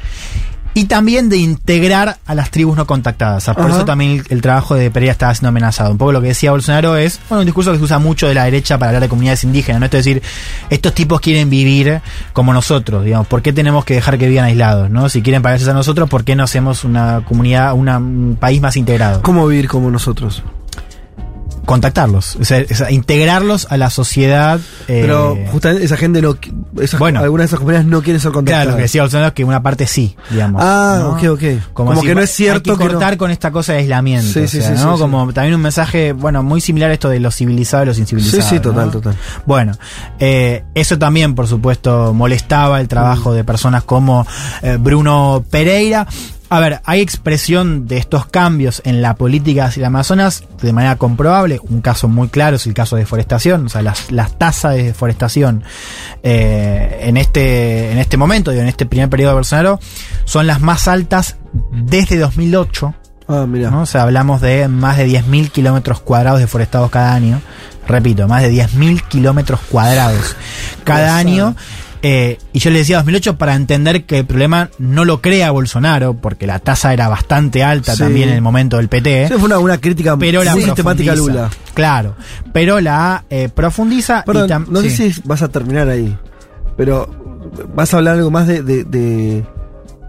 Y 0.73 0.85
también 0.85 1.27
de 1.27 1.37
integrar 1.37 2.17
a 2.25 2.33
las 2.35 2.49
tribus 2.49 2.77
no 2.77 2.87
contactadas. 2.87 3.45
Por 3.45 3.59
Ajá. 3.65 3.69
eso 3.75 3.85
también 3.85 4.11
el, 4.11 4.23
el 4.29 4.41
trabajo 4.41 4.75
de 4.75 4.89
Pereira 4.89 5.11
estaba 5.11 5.33
siendo 5.35 5.49
amenazado. 5.49 5.91
Un 5.91 5.97
poco 5.97 6.13
lo 6.13 6.21
que 6.21 6.29
decía 6.29 6.51
Bolsonaro 6.51 6.95
es, 6.95 7.19
bueno, 7.27 7.41
un 7.41 7.45
discurso 7.45 7.71
que 7.73 7.77
se 7.77 7.83
usa 7.83 7.99
mucho 7.99 8.27
de 8.27 8.33
la 8.35 8.45
derecha 8.45 8.77
para 8.77 8.89
hablar 8.89 9.01
de 9.01 9.09
comunidades 9.09 9.43
indígenas, 9.43 9.79
¿no? 9.81 9.85
Esto 9.85 9.97
es 9.97 10.05
decir, 10.05 10.21
estos 10.69 10.93
tipos 10.93 11.19
quieren 11.19 11.49
vivir 11.49 12.01
como 12.31 12.53
nosotros, 12.53 13.03
digamos, 13.03 13.27
¿por 13.27 13.41
qué 13.41 13.51
tenemos 13.51 13.83
que 13.83 13.95
dejar 13.95 14.17
que 14.17 14.27
vivan 14.29 14.45
aislados, 14.45 14.89
no? 14.89 15.09
Si 15.09 15.21
quieren 15.21 15.41
parecerse 15.41 15.71
a 15.71 15.73
nosotros, 15.73 16.09
¿por 16.09 16.23
qué 16.23 16.35
no 16.37 16.43
hacemos 16.43 16.83
una 16.85 17.21
comunidad, 17.27 17.73
una- 17.73 17.97
un 17.97 18.37
país 18.39 18.61
más 18.61 18.77
integrado? 18.77 19.21
¿Cómo 19.23 19.45
vivir 19.47 19.67
como 19.67 19.91
nosotros? 19.91 20.41
Contactarlos, 21.71 22.35
o 22.35 22.45
sea, 22.45 22.63
integrarlos 22.91 23.67
a 23.69 23.77
la 23.77 23.89
sociedad. 23.89 24.59
eh, 24.87 24.99
Pero 25.01 25.37
justamente 25.51 25.85
esa 25.85 25.97
gente 25.97 26.21
no. 26.21 26.35
Esas, 26.81 26.99
Bueno. 26.99 27.19
algunas 27.19 27.43
de 27.43 27.47
esas 27.47 27.59
comunidades 27.59 27.87
no 27.87 28.01
quieren 28.01 28.19
ser 28.19 28.31
Claro, 28.31 28.33
contactadas. 28.39 28.67
lo 28.67 28.75
que 28.75 28.81
decía 28.83 29.01
Bolsonaro 29.01 29.27
es 29.29 29.33
que 29.33 29.43
una 29.43 29.63
parte 29.63 29.87
sí, 29.87 30.15
digamos. 30.29 30.61
Ah, 30.63 30.97
¿no? 31.01 31.09
ok, 31.11 31.23
ok. 31.41 31.73
Como 31.73 31.95
si 31.99 32.07
que 32.07 32.15
no 32.15 32.21
es 32.21 32.29
cierto 32.31 32.71
Hay 32.71 32.77
que 32.77 32.83
que 32.83 32.85
no- 32.85 32.91
cortar 32.99 33.17
con 33.17 33.31
esta 33.31 33.51
cosa 33.51 33.73
de 33.73 33.79
aislamiento. 33.79 34.27
Sí, 34.31 34.39
o 34.39 34.47
sí, 34.47 34.61
sea, 34.61 34.75
sí, 34.77 34.83
¿no? 34.83 34.95
sí, 34.95 35.01
Como 35.01 35.31
también 35.33 35.55
un 35.55 35.61
mensaje, 35.61 36.13
bueno, 36.13 36.43
muy 36.43 36.61
similar 36.61 36.89
a 36.91 36.93
esto 36.93 37.09
de 37.09 37.19
los 37.19 37.35
civilizados 37.35 37.83
y 37.85 37.87
los 37.87 37.95
Sí, 37.95 38.01
incivilizados. 38.01 38.45
sí, 38.45 38.59
total, 38.59 38.85
¿no? 38.87 38.91
total. 38.91 39.15
Bueno, 39.45 39.73
eh, 40.19 40.63
eso 40.75 40.97
también, 40.99 41.35
por 41.35 41.47
supuesto, 41.47 42.13
molestaba 42.13 42.79
el 42.81 42.87
trabajo 42.87 43.33
de 43.33 43.43
personas 43.43 43.83
como 43.83 44.25
eh, 44.61 44.77
Bruno 44.79 45.43
Pereira. 45.49 46.07
A 46.51 46.59
ver, 46.59 46.81
hay 46.83 46.99
expresión 46.99 47.87
de 47.87 47.97
estos 47.97 48.25
cambios 48.25 48.81
en 48.83 49.01
la 49.01 49.15
política 49.15 49.67
hacia 49.67 49.79
el 49.79 49.85
Amazonas 49.85 50.43
de 50.61 50.73
manera 50.73 50.97
comprobable. 50.97 51.61
Un 51.69 51.79
caso 51.79 52.09
muy 52.09 52.27
claro 52.27 52.57
es 52.57 52.67
el 52.67 52.73
caso 52.73 52.97
de 52.97 53.03
deforestación. 53.03 53.67
O 53.67 53.69
sea, 53.69 53.81
las, 53.81 54.11
las 54.11 54.37
tasas 54.37 54.75
de 54.75 54.83
deforestación 54.83 55.63
eh, 56.23 57.03
en, 57.03 57.15
este, 57.15 57.93
en 57.93 57.99
este 57.99 58.17
momento, 58.17 58.51
digo, 58.51 58.63
en 58.63 58.67
este 58.67 58.85
primer 58.85 59.07
periodo 59.07 59.29
de 59.29 59.35
Bolsonaro, 59.35 59.79
son 60.25 60.45
las 60.45 60.59
más 60.59 60.89
altas 60.89 61.37
desde 61.71 62.17
2008. 62.17 62.95
Ah, 63.29 63.45
mira. 63.47 63.71
¿no? 63.71 63.83
O 63.83 63.85
sea, 63.85 64.01
hablamos 64.01 64.41
de 64.41 64.67
más 64.67 64.97
de 64.97 65.07
10.000 65.07 65.51
kilómetros 65.51 66.01
cuadrados 66.01 66.41
deforestados 66.41 66.91
cada 66.91 67.13
año. 67.13 67.41
Repito, 67.87 68.27
más 68.27 68.41
de 68.41 68.51
10.000 68.51 69.07
kilómetros 69.07 69.61
cuadrados 69.69 70.35
cada 70.83 71.15
año. 71.15 71.55
Eh, 72.03 72.39
y 72.51 72.59
yo 72.59 72.71
le 72.71 72.79
decía 72.79 72.97
2008 72.97 73.37
para 73.37 73.53
entender 73.55 74.05
que 74.05 74.19
el 74.19 74.25
problema 74.25 74.69
no 74.79 75.05
lo 75.05 75.21
crea 75.21 75.51
Bolsonaro, 75.51 76.15
porque 76.15 76.47
la 76.47 76.57
tasa 76.59 76.93
era 76.93 77.07
bastante 77.07 77.63
alta 77.63 77.93
Sí. 77.93 77.99
también 77.99 78.29
en 78.29 78.35
el 78.35 78.41
momento 78.41 78.77
del 78.77 78.89
PT. 78.89 79.27
Sí, 79.27 79.33
fue 79.35 79.43
una, 79.45 79.59
una 79.59 79.77
crítica 79.77 80.17
pero 80.17 80.43
la 80.43 80.53
muy 80.53 80.63
sistemática. 80.63 81.15
Lula. 81.15 81.49
Claro, 81.75 82.15
pero 82.53 82.79
la 82.81 83.23
eh, 83.29 83.49
profundiza. 83.53 84.21
y 84.23 84.25
Perdón, 84.25 84.49
tam- 84.49 84.67
no 84.67 84.81
sí. 84.81 84.89
sé 84.89 85.13
si 85.13 85.21
vas 85.25 85.41
a 85.43 85.49
terminar 85.49 85.89
ahí, 85.89 86.17
pero 86.75 87.07
vas 87.75 87.93
a 87.93 87.97
hablar 87.97 88.15
algo 88.15 88.31
más 88.31 88.47
de, 88.47 88.63
de- 88.63 88.83
de, 88.83 89.45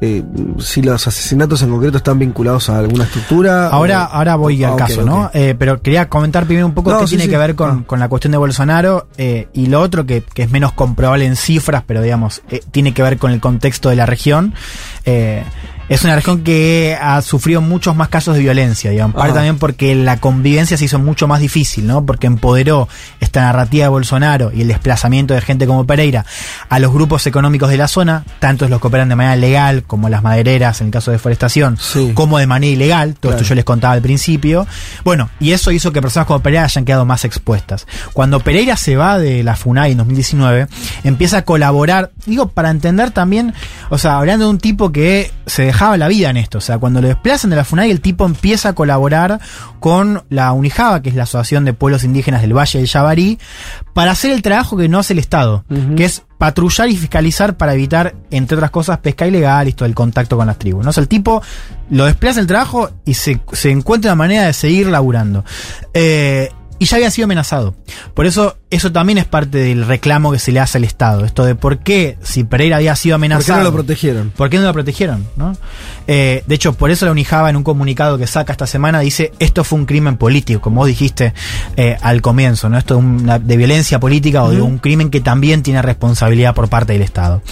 eh, 0.04 0.22
si 0.58 0.82
los 0.82 1.06
asesinatos 1.06 1.62
en 1.62 1.70
concreto 1.70 1.96
están 1.96 2.18
vinculados 2.18 2.68
a 2.68 2.78
alguna 2.78 3.04
estructura. 3.04 3.68
Ahora, 3.68 4.08
o- 4.10 4.14
ahora 4.16 4.34
voy 4.34 4.62
al 4.64 4.74
caso. 4.76 5.02
¿no? 5.02 5.30
Eh, 5.32 5.54
pero 5.56 5.80
quería 5.80 6.08
comentar 6.08 6.44
primero 6.44 6.66
un 6.66 6.74
poco 6.74 6.90
No, 6.90 6.98
qué 6.98 7.04
sí, 7.06 7.10
tiene 7.10 7.24
sí. 7.24 7.30
que 7.30 7.38
ver 7.38 7.54
con, 7.54 7.70
Ah. 7.70 7.82
con 7.86 8.00
la 8.00 8.08
cuestión 8.08 8.32
de 8.32 8.38
Bolsonaro 8.38 9.06
eh, 9.16 9.46
y 9.54 9.66
lo 9.66 9.80
otro 9.80 10.04
que, 10.04 10.22
que 10.22 10.42
es 10.42 10.50
menos 10.50 10.72
comprobable 10.72 11.24
en 11.24 11.36
cifras, 11.36 11.84
pero 11.86 12.02
digamos, 12.02 12.42
eh, 12.50 12.60
tiene 12.72 12.92
que 12.92 13.02
ver 13.02 13.16
con 13.18 13.30
el 13.30 13.38
contexto 13.40 13.88
de 13.90 13.96
la 13.96 14.04
región. 14.06 14.54
Es 15.88 16.04
una 16.04 16.14
región 16.14 16.42
que 16.42 16.96
ha 17.00 17.20
sufrido 17.22 17.60
muchos 17.60 17.94
más 17.94 18.08
casos 18.08 18.34
de 18.34 18.40
violencia, 18.40 18.90
digamos. 18.90 19.16
Parte 19.16 19.34
también 19.34 19.58
porque 19.58 19.94
la 19.94 20.18
convivencia 20.20 20.76
se 20.78 20.86
hizo 20.86 20.98
mucho 20.98 21.28
más 21.28 21.40
difícil, 21.40 21.86
¿no? 21.86 22.06
Porque 22.06 22.26
empoderó 22.26 22.88
esta 23.20 23.42
narrativa 23.42 23.84
de 23.84 23.88
Bolsonaro 23.88 24.50
y 24.54 24.62
el 24.62 24.68
desplazamiento 24.68 25.34
de 25.34 25.40
gente 25.42 25.66
como 25.66 25.86
Pereira 25.86 26.24
a 26.70 26.78
los 26.78 26.92
grupos 26.92 27.26
económicos 27.26 27.68
de 27.68 27.76
la 27.76 27.88
zona, 27.88 28.24
tanto 28.38 28.68
los 28.68 28.80
que 28.80 28.86
operan 28.86 29.08
de 29.10 29.16
manera 29.16 29.36
legal, 29.36 29.82
como 29.82 30.08
las 30.08 30.22
madereras 30.22 30.80
en 30.80 30.86
el 30.86 30.92
caso 30.92 31.10
de 31.10 31.16
deforestación, 31.16 31.76
Sí. 31.78 32.12
como 32.14 32.38
de 32.38 32.46
manera 32.46 32.72
ilegal, 32.72 33.14
todo 33.14 33.32
Claro. 33.32 33.36
esto 33.42 33.48
yo 33.50 33.54
les 33.56 33.64
contaba 33.64 33.92
al 33.92 34.02
principio. 34.02 34.66
Bueno, 35.04 35.28
y 35.40 35.52
eso 35.52 35.72
hizo 35.72 35.92
que 35.92 36.00
personas 36.00 36.26
como 36.26 36.40
Pereira 36.40 36.64
hayan 36.64 36.84
quedado 36.86 37.04
más 37.04 37.24
expuestas. 37.26 37.86
Cuando 38.14 38.40
Pereira 38.40 38.76
se 38.76 38.96
va 38.96 39.18
de 39.18 39.42
la 39.42 39.56
FUNAI 39.56 39.92
en 39.92 39.98
2019, 39.98 40.68
empieza 41.04 41.38
a 41.38 41.42
colaborar, 41.44 42.12
digo, 42.24 42.48
para 42.48 42.70
entender 42.70 43.10
también, 43.10 43.52
o 43.90 43.98
sea, 43.98 44.16
hablando 44.16 44.46
de 44.46 44.50
un 44.52 44.58
tipo 44.58 44.90
que 44.92 45.30
se 45.46 45.64
dejaba 45.64 45.96
la 45.96 46.08
vida 46.08 46.30
en 46.30 46.36
esto, 46.36 46.58
o 46.58 46.60
sea, 46.60 46.78
cuando 46.78 47.00
lo 47.00 47.08
desplazan 47.08 47.50
de 47.50 47.56
la 47.56 47.64
FUNAI, 47.64 47.90
el 47.90 48.00
tipo 48.00 48.24
empieza 48.24 48.70
a 48.70 48.72
colaborar 48.74 49.40
con 49.80 50.22
la 50.28 50.52
UNIJABA, 50.52 51.02
que 51.02 51.08
es 51.10 51.14
la 51.14 51.24
Asociación 51.24 51.64
de 51.64 51.72
Pueblos 51.72 52.04
Indígenas 52.04 52.42
del 52.42 52.56
Valle 52.56 52.78
del 52.78 52.88
Yabarí, 52.88 53.38
para 53.94 54.12
hacer 54.12 54.30
el 54.30 54.42
trabajo 54.42 54.76
que 54.76 54.88
no 54.88 54.98
hace 54.98 55.12
el 55.12 55.18
Estado, 55.18 55.64
que 55.96 56.04
es 56.04 56.22
patrullar 56.38 56.88
y 56.88 56.96
fiscalizar 56.96 57.56
para 57.56 57.74
evitar, 57.74 58.14
entre 58.30 58.56
otras 58.56 58.70
cosas, 58.70 58.98
pesca 58.98 59.26
ilegal 59.26 59.68
y 59.68 59.72
todo 59.72 59.86
el 59.86 59.94
contacto 59.94 60.36
con 60.36 60.46
las 60.46 60.58
tribus. 60.58 60.84
¿no? 60.84 60.90
O 60.90 60.92
sea, 60.92 61.02
el 61.02 61.08
tipo 61.08 61.42
lo 61.90 62.06
desplaza 62.06 62.40
el 62.40 62.46
trabajo 62.46 62.90
y 63.04 63.14
se, 63.14 63.40
se 63.52 63.70
encuentra 63.70 64.12
una 64.12 64.16
manera 64.16 64.46
de 64.46 64.52
seguir 64.52 64.88
laburando. 64.88 65.44
Eh, 65.94 66.50
y 66.78 66.84
ya 66.84 66.96
había 66.96 67.12
sido 67.12 67.26
amenazado. 67.26 67.76
Por 68.12 68.26
eso, 68.26 68.56
eso 68.72 68.90
también 68.90 69.18
es 69.18 69.24
parte 69.26 69.58
del 69.58 69.86
reclamo 69.86 70.32
que 70.32 70.38
se 70.40 70.50
le 70.50 70.58
hace 70.58 70.78
al 70.78 70.84
Estado. 70.84 71.24
Esto 71.24 71.44
de 71.44 71.54
por 71.54 71.78
qué, 71.78 72.18
si 72.22 72.42
Pereira 72.42 72.76
había 72.78 72.96
sido 72.96 73.14
¿Por 73.16 73.20
qué 73.20 73.26
amenazado. 73.26 73.58
no 73.58 73.64
lo 73.64 73.72
protegieron? 73.72 74.30
¿Por 74.36 74.50
qué 74.50 74.58
no 74.58 74.64
lo 74.64 74.72
protegieron? 74.72 75.26
¿no? 75.36 75.56
Eh, 76.06 76.42
de 76.46 76.54
hecho, 76.54 76.72
por 76.72 76.90
eso 76.90 77.04
la 77.06 77.12
Unijaba 77.12 77.50
en 77.50 77.56
un 77.56 77.62
comunicado 77.62 78.18
que 78.18 78.26
saca 78.26 78.52
esta 78.52 78.66
semana 78.66 78.98
dice 79.00 79.32
esto 79.38 79.62
fue 79.62 79.78
un 79.78 79.86
crimen 79.86 80.16
político, 80.16 80.60
como 80.60 80.76
vos 80.80 80.88
dijiste 80.88 81.32
eh, 81.76 81.96
al 82.00 82.20
comienzo, 82.22 82.68
¿no? 82.68 82.78
Esto 82.78 82.94
de, 82.94 83.00
una- 83.00 83.38
de 83.38 83.56
violencia 83.56 84.00
política 84.00 84.42
o 84.42 84.50
de 84.50 84.60
un 84.60 84.78
crimen 84.78 85.10
que 85.10 85.20
también 85.20 85.62
tiene 85.62 85.80
responsabilidad 85.82 86.54
por 86.54 86.68
parte 86.68 86.94
del 86.94 87.02
Estado. 87.02 87.42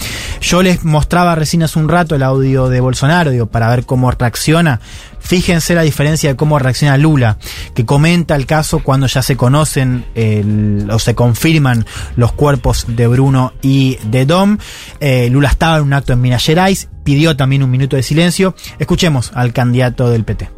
Yo 0.41 0.61
les 0.63 0.83
mostraba 0.83 1.35
recién 1.35 1.63
hace 1.63 1.77
un 1.79 1.87
rato 1.87 2.15
el 2.15 2.23
audio 2.23 2.67
de 2.67 2.79
Bolsonaro, 2.81 3.31
digo, 3.31 3.45
para 3.45 3.69
ver 3.69 3.85
cómo 3.85 4.09
reacciona. 4.11 4.79
Fíjense 5.19 5.75
la 5.75 5.83
diferencia 5.83 6.31
de 6.31 6.35
cómo 6.35 6.57
reacciona 6.57 6.97
Lula, 6.97 7.37
que 7.75 7.85
comenta 7.85 8.35
el 8.35 8.47
caso 8.47 8.79
cuando 8.79 9.05
ya 9.05 9.21
se 9.21 9.37
conocen 9.37 10.03
el- 10.15 10.89
o 10.91 10.97
se 11.11 11.15
confirman 11.15 11.85
los 12.15 12.31
cuerpos 12.31 12.85
de 12.87 13.05
Bruno 13.05 13.51
y 13.61 13.97
de 14.03 14.25
Dom. 14.25 14.57
Eh, 15.01 15.29
Lula 15.29 15.49
estaba 15.49 15.77
en 15.77 15.83
un 15.83 15.93
acto 15.93 16.13
en 16.13 16.21
Minas 16.21 16.45
Gerais, 16.45 16.87
pidió 17.03 17.35
también 17.35 17.63
un 17.63 17.69
minuto 17.69 17.97
de 17.97 18.03
silencio. 18.03 18.55
Escuchemos 18.79 19.31
al 19.35 19.51
candidato 19.51 20.09
del 20.09 20.23
PT. 20.23 20.49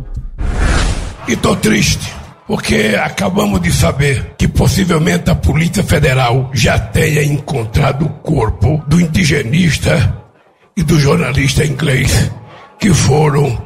E 1.27 1.37
tô 1.37 1.57
triste, 1.57 2.05
porque 2.45 2.95
acabamos 2.97 3.61
de 3.61 3.71
saber 3.71 4.35
que 4.37 4.47
possivelmente 4.47 5.31
a 5.31 5.41
Polícia 5.41 5.83
Federal 5.83 6.51
já 6.53 6.77
tenha 6.77 7.23
encontrado 7.23 8.05
o 8.05 8.09
corpo 8.21 8.83
do 8.87 8.99
indigenista 8.99 10.21
e 10.77 10.83
do 10.83 10.99
jornalista 10.99 11.65
inglês 11.65 12.29
que 12.77 12.93
foram 12.93 13.57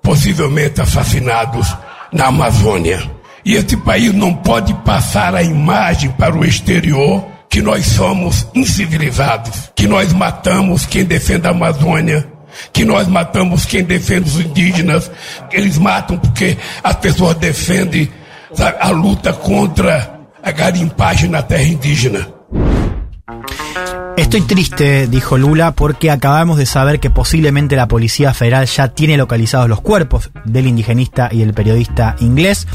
possivelmente 0.00 0.80
assassinados 0.80 1.66
na 2.12 2.28
Amazônia. 2.28 3.19
E 3.44 3.54
esse 3.54 3.76
país 3.76 4.12
não 4.12 4.34
pode 4.34 4.74
passar 4.84 5.34
a 5.34 5.42
imagem 5.42 6.10
para 6.10 6.36
o 6.36 6.44
exterior 6.44 7.24
que 7.48 7.60
nós 7.60 7.84
somos 7.86 8.46
incivilizados, 8.54 9.72
que 9.74 9.88
nós 9.88 10.12
matamos 10.12 10.86
quem 10.86 11.04
defende 11.04 11.48
a 11.48 11.50
Amazônia, 11.50 12.26
que 12.72 12.84
nós 12.84 13.08
matamos 13.08 13.64
quem 13.64 13.82
defende 13.82 14.28
os 14.28 14.40
indígenas. 14.40 15.10
Eles 15.50 15.76
matam 15.78 16.16
porque 16.18 16.56
as 16.82 16.96
pessoas 16.96 17.36
defendem 17.36 18.08
a 18.78 18.90
luta 18.90 19.32
contra 19.32 20.20
a 20.42 20.50
garimpagem 20.52 21.28
na 21.28 21.42
terra 21.42 21.64
indígena. 21.64 22.28
Estoy 24.16 24.42
triste, 24.42 25.08
dijo 25.08 25.36
Lula, 25.36 25.72
porque 25.72 26.10
acabamos 26.10 26.58
de 26.58 26.66
saber 26.66 27.00
que 27.00 27.10
posiblemente 27.10 27.74
la 27.74 27.88
Policía 27.88 28.34
Federal 28.34 28.66
ya 28.66 28.88
tiene 28.88 29.16
localizados 29.16 29.68
los 29.68 29.80
cuerpos 29.80 30.30
del 30.44 30.66
indigenista 30.66 31.30
y 31.32 31.38
del 31.38 31.54
periodista 31.54 32.16
inglés 32.20 32.66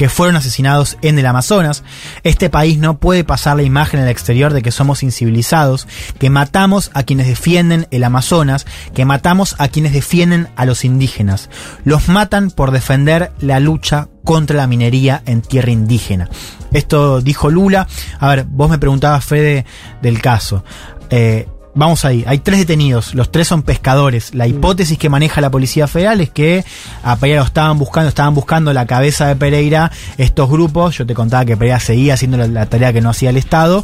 que 0.00 0.08
fueron 0.08 0.36
asesinados 0.36 0.96
en 1.02 1.18
el 1.18 1.26
Amazonas. 1.26 1.84
Este 2.22 2.48
país 2.48 2.78
no 2.78 2.98
puede 2.98 3.22
pasar 3.22 3.58
la 3.58 3.64
imagen 3.64 4.00
al 4.00 4.08
exterior 4.08 4.54
de 4.54 4.62
que 4.62 4.70
somos 4.70 5.02
incivilizados, 5.02 5.86
que 6.18 6.30
matamos 6.30 6.90
a 6.94 7.02
quienes 7.02 7.26
defienden 7.26 7.86
el 7.90 8.02
Amazonas, 8.02 8.64
que 8.94 9.04
matamos 9.04 9.56
a 9.58 9.68
quienes 9.68 9.92
defienden 9.92 10.48
a 10.56 10.64
los 10.64 10.86
indígenas. 10.86 11.50
Los 11.84 12.08
matan 12.08 12.50
por 12.50 12.70
defender 12.70 13.30
la 13.40 13.60
lucha 13.60 14.08
contra 14.24 14.56
la 14.56 14.66
minería 14.66 15.22
en 15.26 15.42
tierra 15.42 15.70
indígena. 15.70 16.30
Esto 16.72 17.20
dijo 17.20 17.50
Lula. 17.50 17.86
A 18.20 18.28
ver, 18.28 18.46
vos 18.48 18.70
me 18.70 18.78
preguntabas, 18.78 19.22
Fede, 19.22 19.66
del 20.00 20.22
caso. 20.22 20.64
Eh, 21.10 21.46
Vamos 21.80 22.04
ahí, 22.04 22.24
hay 22.26 22.40
tres 22.40 22.58
detenidos, 22.58 23.14
los 23.14 23.32
tres 23.32 23.48
son 23.48 23.62
pescadores. 23.62 24.34
La 24.34 24.46
hipótesis 24.46 24.98
que 24.98 25.08
maneja 25.08 25.40
la 25.40 25.50
Policía 25.50 25.88
Federal 25.88 26.20
es 26.20 26.28
que 26.28 26.62
a 27.02 27.16
Pereira 27.16 27.40
lo 27.40 27.46
estaban 27.46 27.78
buscando, 27.78 28.10
estaban 28.10 28.34
buscando 28.34 28.74
la 28.74 28.86
cabeza 28.86 29.26
de 29.28 29.34
Pereira, 29.36 29.90
estos 30.18 30.50
grupos, 30.50 30.98
yo 30.98 31.06
te 31.06 31.14
contaba 31.14 31.46
que 31.46 31.56
Pereira 31.56 31.80
seguía 31.80 32.12
haciendo 32.14 32.36
la, 32.36 32.48
la 32.48 32.66
tarea 32.66 32.92
que 32.92 33.00
no 33.00 33.08
hacía 33.08 33.30
el 33.30 33.38
Estado. 33.38 33.82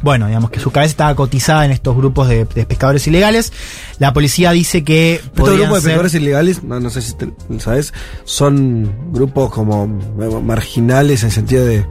Bueno, 0.00 0.26
digamos 0.26 0.50
que 0.50 0.58
su 0.58 0.70
cabeza 0.70 0.90
estaba 0.90 1.14
cotizada 1.14 1.66
en 1.66 1.70
estos 1.70 1.94
grupos 1.94 2.28
de, 2.28 2.46
de 2.46 2.64
pescadores 2.64 3.06
ilegales. 3.06 3.52
La 3.98 4.14
policía 4.14 4.50
dice 4.52 4.82
que 4.82 5.16
Estos 5.16 5.34
grupos 5.50 5.58
de 5.58 5.66
ser- 5.66 5.82
pescadores 5.82 6.14
ilegales, 6.14 6.62
no, 6.64 6.80
no 6.80 6.88
sé 6.88 7.02
si 7.02 7.12
te- 7.14 7.30
sabes, 7.58 7.92
son 8.24 8.90
grupos 9.12 9.50
como 9.50 9.86
marginales 10.42 11.22
en 11.22 11.26
el 11.28 11.32
sentido 11.32 11.64
de 11.66 11.86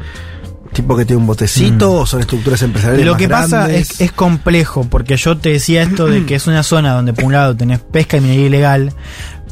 tipo 0.73 0.95
que 0.97 1.05
tiene 1.05 1.21
un 1.21 1.27
botecito 1.27 1.91
o 1.93 2.05
son 2.05 2.21
estructuras 2.21 2.61
empresariales. 2.61 3.05
Lo 3.05 3.13
más 3.13 3.21
que 3.21 3.29
pasa 3.29 3.71
es, 3.71 4.01
es 4.01 4.11
complejo, 4.11 4.85
porque 4.89 5.15
yo 5.17 5.37
te 5.37 5.49
decía 5.49 5.83
esto 5.83 6.07
de 6.07 6.25
que 6.25 6.35
es 6.35 6.47
una 6.47 6.63
zona 6.63 6.93
donde 6.93 7.13
por 7.13 7.25
un 7.25 7.33
lado 7.33 7.55
tenés 7.55 7.79
pesca 7.79 8.17
y 8.17 8.21
minería 8.21 8.47
ilegal, 8.47 8.93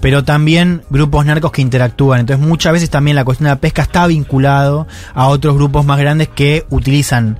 pero 0.01 0.23
también 0.23 0.81
grupos 0.89 1.25
narcos 1.25 1.51
que 1.51 1.61
interactúan. 1.61 2.21
Entonces 2.21 2.45
muchas 2.45 2.73
veces 2.73 2.89
también 2.89 3.15
la 3.15 3.23
cuestión 3.23 3.45
de 3.45 3.51
la 3.51 3.59
pesca 3.59 3.83
está 3.83 4.07
vinculado 4.07 4.87
a 5.13 5.27
otros 5.27 5.55
grupos 5.55 5.85
más 5.85 5.99
grandes 5.99 6.27
que 6.27 6.65
utilizan 6.69 7.37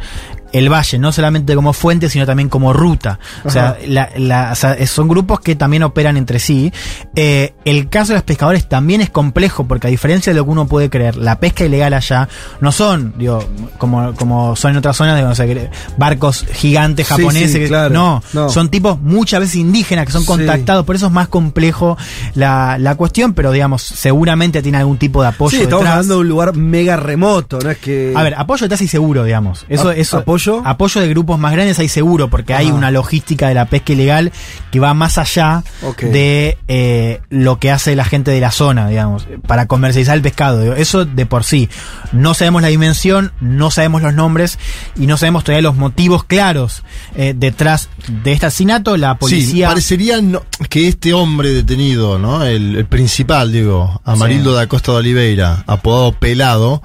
el 0.53 0.69
valle, 0.71 0.97
no 0.99 1.11
solamente 1.11 1.55
como 1.55 1.73
fuente, 1.73 2.09
sino 2.09 2.25
también 2.25 2.49
como 2.49 2.73
ruta. 2.73 3.19
O 3.43 3.49
sea, 3.49 3.69
Ajá. 3.69 3.77
la- 3.87 4.09
la- 4.17 4.49
o 4.51 4.55
sea, 4.55 4.85
son 4.87 5.07
grupos 5.07 5.39
que 5.39 5.55
también 5.55 5.83
operan 5.83 6.17
entre 6.17 6.39
sí. 6.39 6.71
Eh, 7.15 7.53
el 7.65 7.89
caso 7.89 8.09
de 8.13 8.15
los 8.15 8.23
pescadores 8.23 8.67
también 8.67 9.01
es 9.01 9.09
complejo, 9.09 9.65
porque 9.67 9.87
a 9.87 9.89
diferencia 9.89 10.33
de 10.33 10.37
lo 10.39 10.45
que 10.45 10.51
uno 10.51 10.67
puede 10.67 10.89
creer, 10.89 11.15
la 11.15 11.39
pesca 11.39 11.65
ilegal 11.65 11.93
allá 11.93 12.27
no 12.59 12.71
son, 12.71 13.13
digo, 13.17 13.43
como, 13.77 14.13
como 14.15 14.55
son 14.55 14.71
en 14.71 14.77
otras 14.77 14.97
zonas, 14.97 15.15
de, 15.15 15.21
no 15.23 15.35
sé, 15.35 15.45
que- 15.47 15.69
barcos 15.97 16.45
gigantes 16.53 17.07
japoneses, 17.07 17.51
sí, 17.63 17.67
claro. 17.67 17.93
no, 17.93 18.23
No. 18.33 18.49
son 18.49 18.69
tipos 18.69 18.99
muchas 19.01 19.39
veces 19.41 19.55
indígenas 19.55 20.05
que 20.05 20.11
son 20.11 20.21
Sí. 20.21 20.27
contactados, 20.27 20.85
por 20.85 20.95
eso 20.95 21.07
es 21.07 21.11
más 21.11 21.27
complejo 21.27 21.97
la, 22.35 22.77
la 22.79 22.95
cuestión, 22.95 23.33
pero 23.33 23.51
digamos, 23.51 23.81
seguramente 23.83 24.61
tiene 24.61 24.77
algún 24.79 24.97
tipo 24.97 25.21
de 25.21 25.29
apoyo 25.29 25.57
Sí, 25.57 25.63
estamos 25.63 25.81
detrás. 25.83 25.93
hablando 25.97 26.15
de 26.15 26.19
un 26.21 26.27
lugar 26.27 26.55
mega 26.55 26.95
remoto, 26.97 27.59
no 27.63 27.69
es 27.69 27.77
que. 27.77 28.13
A 28.15 28.23
ver, 28.23 28.33
apoyo 28.37 28.65
detrás 28.65 28.81
y 28.81 28.87
seguro, 28.87 29.23
digamos. 29.23 29.65
Eso, 29.69 29.89
A- 29.89 29.95
eso, 29.95 30.17
apoyo 30.17 30.40
apoyo. 30.49 30.61
Apoyo 30.65 31.01
de 31.01 31.07
grupos 31.09 31.39
más 31.39 31.51
grandes 31.53 31.77
hay 31.79 31.87
seguro, 31.87 32.29
porque 32.29 32.53
hay 32.53 32.67
Ajá. 32.67 32.75
una 32.75 32.91
logística 32.91 33.47
de 33.47 33.53
la 33.53 33.65
pesca 33.65 33.93
ilegal 33.93 34.31
que 34.71 34.79
va 34.79 34.93
más 34.93 35.17
allá 35.17 35.63
de 36.01 36.57
eh, 36.67 37.21
lo 37.29 37.59
que 37.59 37.71
hace 37.71 37.95
la 37.95 38.05
gente 38.05 38.31
de 38.31 38.39
la 38.41 38.51
zona, 38.51 38.87
digamos, 38.87 39.27
para 39.47 39.67
comercializar 39.67 40.15
el 40.15 40.21
pescado. 40.21 40.75
Eso 40.75 41.05
de 41.05 41.25
por 41.25 41.43
sí. 41.43 41.69
No 42.11 42.33
sabemos 42.33 42.61
la 42.61 42.69
dimensión, 42.69 43.31
no 43.41 43.71
sabemos 43.71 44.01
los 44.01 44.13
nombres 44.13 44.57
y 44.95 45.07
no 45.07 45.17
sabemos 45.17 45.43
todavía 45.43 45.61
los 45.69 45.75
motivos 45.75 46.23
claros 46.23 46.83
eh, 47.15 47.33
detrás 47.35 47.89
de 48.23 48.31
este 48.33 48.45
asesinato. 48.47 48.97
La 48.97 49.11
Sí, 49.13 49.17
policía. 49.19 49.67
parecería 49.69 50.21
no- 50.21 50.43
que 50.69 50.87
este 50.87 51.13
hombre 51.13 51.49
detenido, 51.49 52.17
¿no? 52.19 52.43
El, 52.43 52.75
el 52.75 52.85
principal, 52.85 53.51
digo, 53.51 54.01
Amarildo 54.05 54.53
da 54.53 54.67
Costa 54.67 54.91
de 54.93 54.97
Oliveira, 54.99 55.63
apodado 55.67 56.13
Pelado, 56.13 56.81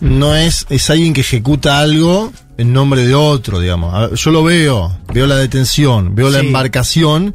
no 0.00 0.34
es, 0.34 0.66
es 0.68 0.90
alguien 0.90 1.12
que 1.14 1.22
ejecuta 1.22 1.78
algo 1.78 2.32
en 2.58 2.72
nombre 2.72 3.06
de 3.06 3.14
otro, 3.14 3.60
digamos. 3.60 3.92
Ver, 4.10 4.14
Yo 4.18 4.30
lo 4.30 4.42
veo, 4.44 4.96
veo 5.12 5.26
la 5.26 5.36
detención, 5.36 6.14
veo 6.14 6.30
la 6.30 6.38
embarcación 6.40 7.34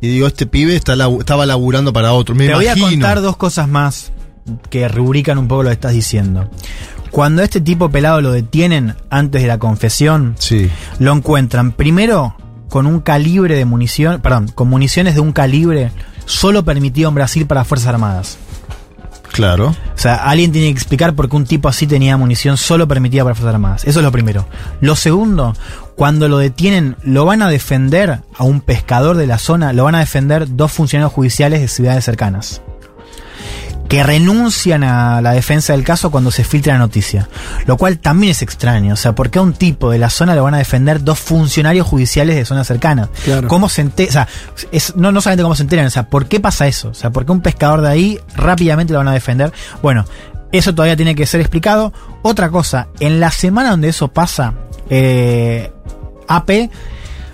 y 0.00 0.08
digo, 0.08 0.26
este 0.26 0.46
pibe 0.46 0.76
está 0.76 0.94
labu- 0.96 1.20
estaba 1.20 1.46
laburando 1.46 1.92
para 1.92 2.12
otro. 2.12 2.34
Me 2.34 2.46
Te 2.48 2.54
voy 2.54 2.66
a 2.66 2.76
contar 2.76 3.20
dos 3.20 3.36
cosas 3.36 3.68
más 3.68 4.12
que 4.70 4.86
rubrican 4.88 5.38
un 5.38 5.48
poco 5.48 5.62
lo 5.64 5.68
que 5.70 5.74
estás 5.74 5.92
diciendo. 5.92 6.50
Cuando 7.10 7.42
este 7.42 7.60
tipo 7.60 7.88
pelado 7.90 8.20
lo 8.20 8.32
detienen 8.32 8.94
antes 9.10 9.40
de 9.42 9.48
la 9.48 9.58
confesión, 9.58 10.34
Sí. 10.38 10.68
lo 10.98 11.12
encuentran 11.12 11.72
primero 11.72 12.36
con 12.68 12.86
un 12.86 13.00
calibre 13.00 13.54
de 13.56 13.64
munición, 13.64 14.20
perdón, 14.20 14.48
con 14.54 14.68
municiones 14.68 15.14
de 15.14 15.20
un 15.20 15.32
calibre 15.32 15.92
solo 16.26 16.64
permitido 16.64 17.08
en 17.08 17.14
Brasil 17.14 17.46
para 17.46 17.64
Fuerzas 17.64 17.88
Armadas. 17.88 18.38
Claro. 19.36 19.68
O 19.68 19.98
sea, 19.98 20.14
alguien 20.14 20.50
tiene 20.50 20.68
que 20.68 20.78
explicar 20.78 21.14
por 21.14 21.28
qué 21.28 21.36
un 21.36 21.44
tipo 21.44 21.68
así 21.68 21.86
tenía 21.86 22.16
munición 22.16 22.56
solo 22.56 22.88
permitida 22.88 23.22
para 23.22 23.34
Fuerzas 23.34 23.54
Armadas. 23.54 23.84
Eso 23.84 24.00
es 24.00 24.04
lo 24.04 24.10
primero. 24.10 24.46
Lo 24.80 24.96
segundo, 24.96 25.52
cuando 25.94 26.26
lo 26.30 26.38
detienen, 26.38 26.96
lo 27.02 27.26
van 27.26 27.42
a 27.42 27.50
defender 27.50 28.20
a 28.34 28.44
un 28.44 28.62
pescador 28.62 29.18
de 29.18 29.26
la 29.26 29.36
zona, 29.36 29.74
lo 29.74 29.84
van 29.84 29.94
a 29.94 30.00
defender 30.00 30.56
dos 30.56 30.72
funcionarios 30.72 31.12
judiciales 31.12 31.60
de 31.60 31.68
ciudades 31.68 32.06
cercanas. 32.06 32.62
Que 33.88 34.02
renuncian 34.02 34.82
a 34.84 35.20
la 35.20 35.32
defensa 35.32 35.72
del 35.72 35.84
caso 35.84 36.10
cuando 36.10 36.30
se 36.30 36.44
filtra 36.44 36.74
la 36.74 36.80
noticia. 36.80 37.28
Lo 37.66 37.76
cual 37.76 37.98
también 37.98 38.32
es 38.32 38.42
extraño. 38.42 38.94
O 38.94 38.96
sea, 38.96 39.14
¿por 39.14 39.30
qué 39.30 39.38
a 39.38 39.42
un 39.42 39.52
tipo 39.52 39.90
de 39.90 39.98
la 39.98 40.10
zona 40.10 40.34
lo 40.34 40.42
van 40.42 40.54
a 40.54 40.58
defender 40.58 41.04
dos 41.04 41.18
funcionarios 41.18 41.86
judiciales 41.86 42.36
de 42.36 42.44
zonas 42.44 42.66
cercanas? 42.66 43.08
Claro. 43.24 43.48
¿Cómo 43.48 43.68
se 43.68 43.82
enteran? 43.82 44.10
O 44.10 44.12
sea, 44.12 44.28
es, 44.72 44.96
no, 44.96 45.12
no 45.12 45.20
solamente 45.20 45.42
cómo 45.42 45.54
se 45.54 45.62
enteran, 45.62 45.86
o 45.86 45.90
sea, 45.90 46.08
¿por 46.08 46.26
qué 46.26 46.40
pasa 46.40 46.66
eso? 46.66 46.88
O 46.88 46.94
sea, 46.94 47.10
¿por 47.10 47.24
qué 47.26 47.32
un 47.32 47.40
pescador 47.40 47.80
de 47.80 47.88
ahí 47.88 48.20
rápidamente 48.34 48.92
lo 48.92 48.98
van 48.98 49.08
a 49.08 49.12
defender? 49.12 49.52
Bueno, 49.82 50.04
eso 50.52 50.74
todavía 50.74 50.96
tiene 50.96 51.14
que 51.14 51.26
ser 51.26 51.40
explicado. 51.40 51.92
Otra 52.22 52.50
cosa, 52.50 52.88
en 53.00 53.20
la 53.20 53.30
semana 53.30 53.70
donde 53.70 53.88
eso 53.88 54.08
pasa, 54.08 54.54
eh, 54.90 55.72
AP 56.28 56.70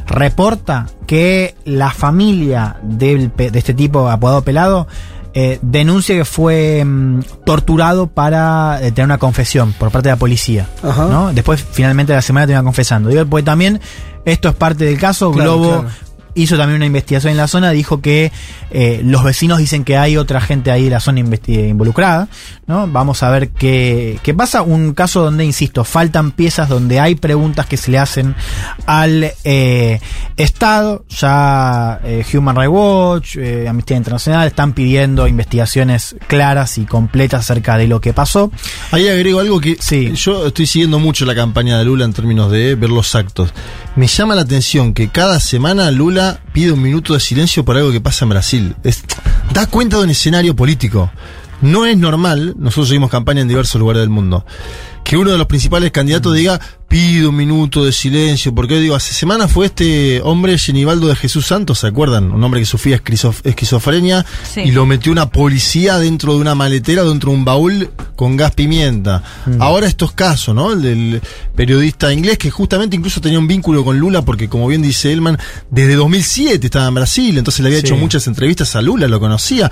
reporta 0.06 0.86
que 1.06 1.54
la 1.64 1.90
familia 1.90 2.76
del 2.82 3.30
de 3.36 3.58
este 3.58 3.74
tipo 3.74 4.10
apodado 4.10 4.42
pelado 4.42 4.88
eh, 5.34 5.58
denuncia 5.62 6.14
que 6.14 6.24
fue 6.24 6.84
mm, 6.84 7.20
torturado 7.44 8.06
para 8.06 8.78
eh, 8.82 8.92
tener 8.92 9.06
una 9.06 9.18
confesión 9.18 9.72
por 9.72 9.90
parte 9.90 10.08
de 10.08 10.14
la 10.14 10.18
policía. 10.18 10.68
Ajá. 10.82 11.06
¿no? 11.06 11.32
Después, 11.32 11.64
finalmente, 11.70 12.12
la 12.12 12.22
semana 12.22 12.46
termina 12.46 12.64
confesando. 12.64 13.08
Digo, 13.08 13.24
porque 13.26 13.44
también 13.44 13.80
esto 14.24 14.48
es 14.48 14.54
parte 14.54 14.84
del 14.84 14.98
caso. 14.98 15.32
Claro, 15.32 15.58
Globo 15.58 15.80
claro. 15.80 15.88
Hizo 16.34 16.56
también 16.56 16.76
una 16.76 16.86
investigación 16.86 17.32
en 17.32 17.36
la 17.36 17.48
zona, 17.48 17.70
dijo 17.70 18.00
que 18.00 18.32
eh, 18.70 19.00
los 19.04 19.22
vecinos 19.24 19.58
dicen 19.58 19.84
que 19.84 19.96
hay 19.96 20.16
otra 20.16 20.40
gente 20.40 20.70
ahí 20.70 20.84
de 20.84 20.90
la 20.90 21.00
zona 21.00 21.20
involucrada, 21.20 22.28
¿no? 22.66 22.86
Vamos 22.88 23.22
a 23.22 23.30
ver 23.30 23.50
qué, 23.50 24.18
qué 24.22 24.34
pasa. 24.34 24.62
Un 24.62 24.94
caso 24.94 25.22
donde, 25.22 25.44
insisto, 25.44 25.84
faltan 25.84 26.30
piezas, 26.32 26.68
donde 26.68 27.00
hay 27.00 27.14
preguntas 27.14 27.66
que 27.66 27.76
se 27.76 27.90
le 27.90 27.98
hacen 27.98 28.34
al 28.86 29.32
eh, 29.44 30.00
Estado. 30.36 31.04
Ya 31.08 32.00
eh, 32.04 32.24
Human 32.34 32.56
Rights 32.56 32.70
Watch, 32.72 33.36
Amnistía 33.68 33.96
Internacional 33.96 34.46
están 34.46 34.72
pidiendo 34.72 35.26
investigaciones 35.26 36.16
claras 36.26 36.78
y 36.78 36.84
completas 36.84 37.40
acerca 37.40 37.76
de 37.76 37.86
lo 37.88 38.00
que 38.00 38.12
pasó. 38.12 38.50
Ahí 38.90 39.08
agrego 39.08 39.40
algo 39.40 39.60
que 39.60 39.76
Sí. 39.80 40.12
yo 40.14 40.46
estoy 40.46 40.66
siguiendo 40.66 40.98
mucho 40.98 41.24
la 41.24 41.34
campaña 41.34 41.78
de 41.78 41.84
Lula 41.84 42.04
en 42.04 42.12
términos 42.12 42.50
de 42.50 42.74
ver 42.74 42.90
los 42.90 43.14
actos. 43.14 43.52
Me 43.96 44.06
llama 44.06 44.34
la 44.34 44.42
atención 44.42 44.94
que 44.94 45.08
cada 45.08 45.38
semana 45.40 45.90
Lula 45.90 46.21
pide 46.52 46.72
un 46.72 46.82
minuto 46.82 47.14
de 47.14 47.20
silencio 47.20 47.64
por 47.64 47.76
algo 47.76 47.90
que 47.92 48.00
pasa 48.00 48.24
en 48.24 48.30
Brasil. 48.30 48.76
Da 49.52 49.66
cuenta 49.66 49.98
de 49.98 50.04
un 50.04 50.10
escenario 50.10 50.54
político. 50.54 51.10
No 51.62 51.86
es 51.86 51.96
normal, 51.96 52.54
nosotros 52.58 52.88
seguimos 52.88 53.10
campaña 53.10 53.40
en 53.40 53.48
diversos 53.48 53.80
lugares 53.80 54.00
del 54.02 54.10
mundo, 54.10 54.44
que 55.04 55.16
uno 55.16 55.30
de 55.30 55.38
los 55.38 55.46
principales 55.46 55.90
Mm. 55.90 55.92
candidatos 55.92 56.34
diga, 56.34 56.60
pido 56.88 57.30
un 57.30 57.36
minuto 57.36 57.84
de 57.84 57.92
silencio, 57.92 58.54
porque 58.54 58.78
digo, 58.78 58.94
hace 58.94 59.14
semanas 59.14 59.50
fue 59.50 59.66
este 59.66 60.20
hombre 60.22 60.58
Genibaldo 60.58 61.08
de 61.08 61.16
Jesús 61.16 61.46
Santos, 61.46 61.78
¿se 61.78 61.86
acuerdan? 61.86 62.30
Un 62.32 62.44
hombre 62.44 62.60
que 62.60 62.66
sufría 62.66 63.02
esquizof- 63.02 63.40
esquizofrenia 63.44 64.26
Sí. 64.52 64.60
y 64.60 64.72
lo 64.72 64.84
metió 64.84 65.10
una 65.10 65.30
policía 65.30 65.98
dentro 65.98 66.34
de 66.34 66.40
una 66.40 66.54
maletera, 66.54 67.02
dentro 67.04 67.30
de 67.30 67.36
un 67.38 67.44
baúl 67.46 67.90
con 68.16 68.36
gas 68.36 68.52
pimienta. 68.54 69.22
Mm. 69.46 69.62
Ahora 69.62 69.86
estos 69.86 70.12
casos, 70.12 70.54
¿no? 70.54 70.72
El 70.72 70.82
del 70.82 71.22
periodista 71.56 72.12
inglés 72.12 72.36
que 72.36 72.50
justamente 72.50 72.94
incluso 72.96 73.20
tenía 73.22 73.38
un 73.38 73.46
vínculo 73.48 73.84
con 73.84 73.98
Lula 73.98 74.22
porque 74.22 74.48
como 74.50 74.66
bien 74.68 74.82
dice 74.82 75.12
Elman, 75.12 75.38
desde 75.70 75.94
2007 75.94 76.66
estaba 76.66 76.88
en 76.88 76.94
Brasil, 76.94 77.38
entonces 77.38 77.60
le 77.60 77.68
había 77.68 77.80
Sí. 77.80 77.86
hecho 77.86 77.96
muchas 77.96 78.26
entrevistas 78.26 78.76
a 78.76 78.82
Lula, 78.82 79.08
lo 79.08 79.18
conocía. 79.18 79.70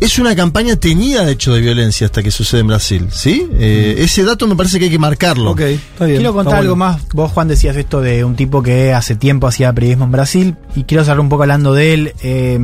Es 0.00 0.18
una 0.18 0.34
campaña 0.34 0.76
teñida 0.76 1.26
de 1.26 1.32
hecho 1.32 1.52
de 1.52 1.60
violencia 1.60 2.06
hasta 2.06 2.22
que 2.22 2.30
sucede 2.30 2.62
en 2.62 2.68
Brasil, 2.68 3.08
¿sí? 3.12 3.46
Eh, 3.52 3.96
ese 3.98 4.24
dato 4.24 4.46
me 4.46 4.56
parece 4.56 4.78
que 4.78 4.86
hay 4.86 4.90
que 4.90 4.98
marcarlo. 4.98 5.50
Ok, 5.50 5.60
está 5.60 6.06
bien. 6.06 6.16
Quiero 6.18 6.32
contar 6.32 6.54
está 6.54 6.60
algo 6.60 6.74
bueno. 6.74 6.92
más. 6.94 7.08
Vos, 7.12 7.30
Juan, 7.32 7.48
decías 7.48 7.76
esto 7.76 8.00
de 8.00 8.24
un 8.24 8.34
tipo 8.34 8.62
que 8.62 8.94
hace 8.94 9.14
tiempo 9.14 9.46
hacía 9.46 9.72
periodismo 9.74 10.06
en 10.06 10.12
Brasil 10.12 10.56
y 10.74 10.84
quiero 10.84 11.04
cerrar 11.04 11.20
un 11.20 11.28
poco 11.28 11.42
hablando 11.42 11.74
de 11.74 11.92
él. 11.92 12.14
Eh, 12.22 12.58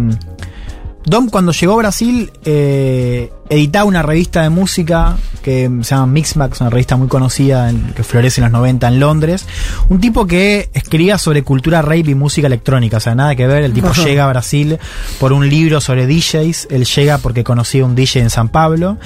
Dom, 1.07 1.29
cuando 1.31 1.53
llegó 1.53 1.75
a 1.75 1.77
Brasil, 1.77 2.33
eh, 2.45 3.31
editaba 3.49 3.85
una 3.85 4.03
revista 4.03 4.43
de 4.43 4.51
música 4.51 5.17
que 5.41 5.71
se 5.83 5.95
llama 5.95 6.07
Mixmax, 6.09 6.61
una 6.61 6.69
revista 6.71 6.97
muy 6.97 7.07
conocida 7.07 7.71
en- 7.71 7.93
que 7.95 8.03
florece 8.03 8.41
en 8.41 8.47
los 8.47 8.53
90 8.53 8.89
en 8.89 8.99
Londres. 8.99 9.47
Un 9.89 10.01
tipo 10.01 10.27
que 10.27 10.69
escribía 10.75 11.17
sobre 11.19 11.45
cultura 11.45 11.81
rape 11.81 12.11
y 12.11 12.15
música 12.17 12.49
electrónica, 12.49 12.97
o 12.97 13.01
sea, 13.01 13.15
nada 13.15 13.37
que 13.37 13.47
ver. 13.47 13.63
El 13.63 13.73
tipo 13.73 13.87
Ajá. 13.87 14.03
llega 14.05 14.25
a 14.25 14.29
Brasil 14.29 14.79
por 15.21 15.33
un 15.33 15.49
libro 15.49 15.81
sobre 15.81 16.09
DJs. 16.09 16.67
Él 16.73 16.85
llega 16.85 17.19
porque 17.19 17.45
conocía 17.45 17.85
un 17.85 17.95
DJ 17.95 18.23
en 18.23 18.31
San 18.31 18.49
Pablo. 18.49 18.99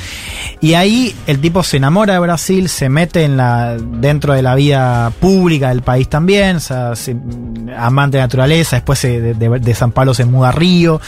Y 0.62 0.72
ahí 0.72 1.14
el 1.26 1.38
tipo 1.38 1.62
se 1.62 1.76
enamora 1.76 2.14
de 2.14 2.20
Brasil, 2.20 2.70
se 2.70 2.88
mete 2.88 3.24
en 3.24 3.36
la 3.36 3.76
dentro 3.76 4.32
de 4.32 4.40
la 4.40 4.54
vida 4.54 5.12
pública 5.20 5.68
del 5.68 5.82
país 5.82 6.08
también, 6.08 6.56
o 6.56 6.60
sea, 6.60 6.96
se- 6.96 7.14
amante 7.76 8.16
de 8.16 8.22
naturaleza, 8.22 8.76
después 8.76 8.98
se- 8.98 9.20
de, 9.20 9.34
de- 9.34 9.58
de 9.58 9.74
San 9.74 9.92
Pablo 9.92 10.14
se 10.14 10.24
muda 10.24 10.48
a 10.48 10.52
Río, 10.52 10.98